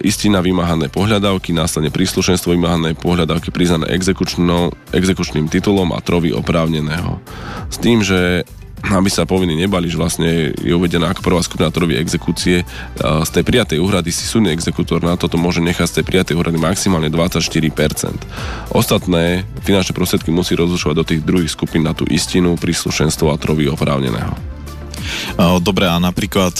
istina 0.04 0.42
vymáhané 0.44 0.88
pohľadávky, 0.92 1.54
následne 1.54 1.94
príslušenstvo 1.94 2.52
vymáhané 2.52 2.96
pohľadávky 2.98 3.54
priznané 3.54 3.90
exekučným 3.92 5.46
titulom 5.48 5.92
a 5.94 6.02
trovy 6.02 6.34
oprávneného. 6.34 7.22
S 7.70 7.76
tým, 7.80 8.02
že 8.04 8.42
aby 8.80 9.12
sa 9.12 9.28
povinní 9.28 9.60
nebali, 9.60 9.92
že 9.92 10.00
vlastne 10.00 10.56
je 10.56 10.72
uvedená 10.72 11.12
ako 11.12 11.20
prvá 11.20 11.44
skupina 11.44 11.68
trhovej 11.68 12.00
exekúcie. 12.00 12.64
Z 12.96 13.28
tej 13.28 13.44
prijatej 13.44 13.76
úhrady 13.76 14.08
si 14.08 14.24
súdny 14.24 14.56
exekútor 14.56 15.04
na 15.04 15.20
toto 15.20 15.36
môže 15.36 15.60
nechať 15.60 15.84
z 15.84 15.94
tej 16.00 16.04
prijatej 16.08 16.34
úhrady 16.40 16.56
maximálne 16.56 17.12
24%. 17.12 17.60
Ostatné 18.72 19.44
finančné 19.68 19.92
prostriedky 19.92 20.32
musí 20.32 20.56
rozlišovať 20.56 20.96
do 20.96 21.04
tých 21.04 21.20
druhých 21.20 21.52
skupín 21.52 21.84
na 21.84 21.92
tú 21.92 22.08
istinu, 22.08 22.56
príslušenstvo 22.56 23.28
a 23.28 23.36
trovy 23.36 23.68
oprávneného. 23.68 24.32
Dobre, 25.60 25.88
a 25.88 25.96
napríklad, 25.96 26.56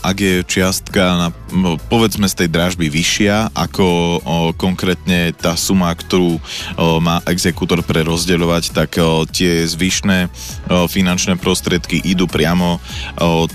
ak 0.00 0.16
je 0.16 0.36
čiastka, 0.46 1.30
povedzme 1.92 2.26
z 2.28 2.44
tej 2.44 2.48
dražby 2.48 2.88
vyššia, 2.88 3.52
ako 3.52 3.86
konkrétne 4.56 5.36
tá 5.36 5.56
suma, 5.58 5.92
ktorú 5.92 6.40
má 7.00 7.20
exekútor 7.28 7.84
pre 7.84 8.02
rozdeľovať, 8.06 8.64
tak 8.72 8.96
tie 9.32 9.66
zvyšné 9.68 10.32
finančné 10.68 11.36
prostriedky 11.36 12.00
idú 12.00 12.24
priamo 12.26 12.80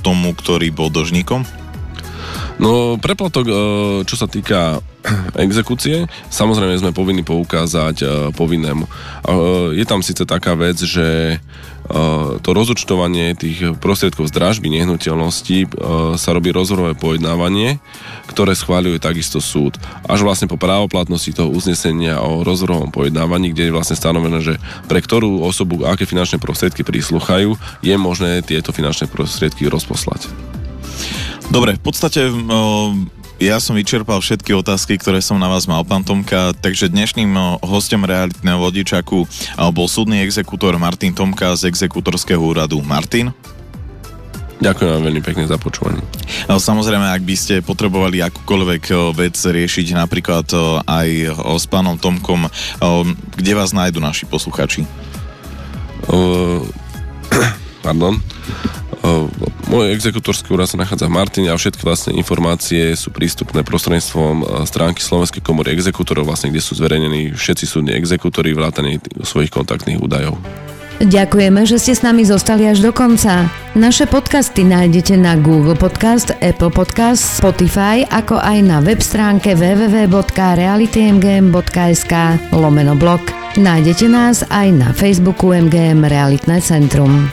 tomu, 0.06 0.34
ktorý 0.38 0.70
bol 0.70 0.94
dlžníkom? 0.94 1.67
No, 2.58 2.98
preplatok, 2.98 3.46
e, 3.46 3.54
čo 4.10 4.18
sa 4.18 4.26
týka 4.26 4.82
exekúcie, 5.46 6.10
samozrejme 6.34 6.74
sme 6.82 6.92
povinni 6.92 7.22
poukázať 7.22 7.96
e, 8.02 8.06
povinnému. 8.34 8.86
Je 9.78 9.86
tam 9.86 10.02
síce 10.02 10.26
taká 10.26 10.58
vec, 10.58 10.80
že 10.82 11.38
to 12.44 12.50
rozúčtovanie 12.52 13.32
tých 13.32 13.80
prostriedkov 13.80 14.28
z 14.28 14.36
dražby 14.36 14.68
nehnuteľnosti 14.68 15.72
sa 16.20 16.30
robí 16.36 16.52
rozhodové 16.52 17.00
pojednávanie, 17.00 17.80
ktoré 18.28 18.60
schváľuje 18.60 19.00
takisto 19.00 19.40
súd. 19.40 19.80
Až 20.04 20.28
vlastne 20.28 20.52
po 20.52 20.60
právoplatnosti 20.60 21.32
toho 21.32 21.48
uznesenia 21.48 22.20
o 22.20 22.44
rozhodovom 22.44 22.92
pojednávaní, 22.92 23.56
kde 23.56 23.72
je 23.72 23.76
vlastne 23.76 23.96
stanovené, 23.96 24.44
že 24.44 24.60
pre 24.92 25.00
ktorú 25.00 25.48
osobu 25.48 25.88
aké 25.88 26.04
finančné 26.04 26.44
prostriedky 26.44 26.84
prísluchajú, 26.84 27.56
je 27.80 27.96
možné 27.96 28.44
tieto 28.44 28.76
finančné 28.76 29.08
prostriedky 29.08 29.72
rozposlať. 29.72 30.28
Dobre, 31.48 31.80
v 31.80 31.84
podstate 31.84 32.28
ja 33.40 33.58
som 33.58 33.74
vyčerpal 33.74 34.20
všetky 34.20 34.52
otázky, 34.52 35.00
ktoré 35.00 35.24
som 35.24 35.40
na 35.40 35.48
vás 35.48 35.66
mal, 35.66 35.82
pán 35.88 36.04
Tomka, 36.04 36.52
takže 36.60 36.92
dnešným 36.92 37.34
hostom 37.64 38.04
realitného 38.04 38.62
vodičaku 38.62 39.24
bol 39.72 39.88
súdny 39.90 40.22
exekútor 40.22 40.76
Martin 40.76 41.16
Tomka 41.16 41.56
z 41.56 41.72
exekútorského 41.72 42.38
úradu. 42.38 42.84
Martin? 42.84 43.32
Ďakujem 44.58 44.90
vám 44.90 45.04
veľmi 45.06 45.22
pekne 45.22 45.46
za 45.46 45.58
počúvanie. 45.62 46.02
Samozrejme, 46.50 47.14
ak 47.14 47.22
by 47.22 47.36
ste 47.38 47.62
potrebovali 47.62 48.26
akúkoľvek 48.26 49.14
vec 49.14 49.38
riešiť 49.38 49.94
napríklad 49.94 50.50
aj 50.84 51.10
s 51.62 51.66
pánom 51.70 51.96
Tomkom, 51.96 52.50
kde 53.38 53.52
vás 53.54 53.72
nájdu 53.72 54.02
naši 54.02 54.26
posluchači? 54.26 54.82
Uh, 56.10 56.66
pardon. 57.88 58.20
Môj 59.72 59.96
exekutorský 59.96 60.52
úrad 60.52 60.68
sa 60.68 60.76
nachádza 60.76 61.08
v 61.08 61.16
Martine 61.16 61.48
a 61.52 61.56
všetky 61.56 61.88
vlastne 61.88 62.12
informácie 62.20 62.92
sú 63.00 63.16
prístupné 63.16 63.64
prostredníctvom 63.64 64.68
stránky 64.68 65.00
Slovenskej 65.00 65.40
komory 65.40 65.72
exekutorov, 65.72 66.28
vlastne, 66.28 66.52
kde 66.52 66.60
sú 66.60 66.76
zverejnení 66.76 67.32
všetci 67.32 67.64
súdni 67.64 67.96
exekutory 67.96 68.52
vrátane 68.52 69.00
svojich 69.24 69.52
kontaktných 69.52 70.04
údajov. 70.04 70.36
Ďakujeme, 70.98 71.62
že 71.70 71.78
ste 71.78 71.94
s 71.94 72.02
nami 72.02 72.26
zostali 72.26 72.66
až 72.66 72.82
do 72.82 72.90
konca. 72.90 73.54
Naše 73.78 74.10
podcasty 74.10 74.66
nájdete 74.66 75.14
na 75.14 75.38
Google 75.38 75.78
Podcast, 75.78 76.34
Apple 76.42 76.74
Podcast, 76.74 77.38
Spotify, 77.38 78.02
ako 78.10 78.42
aj 78.42 78.58
na 78.66 78.82
web 78.82 78.98
stránke 78.98 79.54
www.realitymgm.sk 79.54 82.14
lomeno 82.50 82.98
blog. 82.98 83.22
Nájdete 83.62 84.10
nás 84.10 84.42
aj 84.50 84.74
na 84.74 84.90
Facebooku 84.90 85.54
MGM 85.54 86.02
Realitné 86.02 86.66
centrum. 86.66 87.30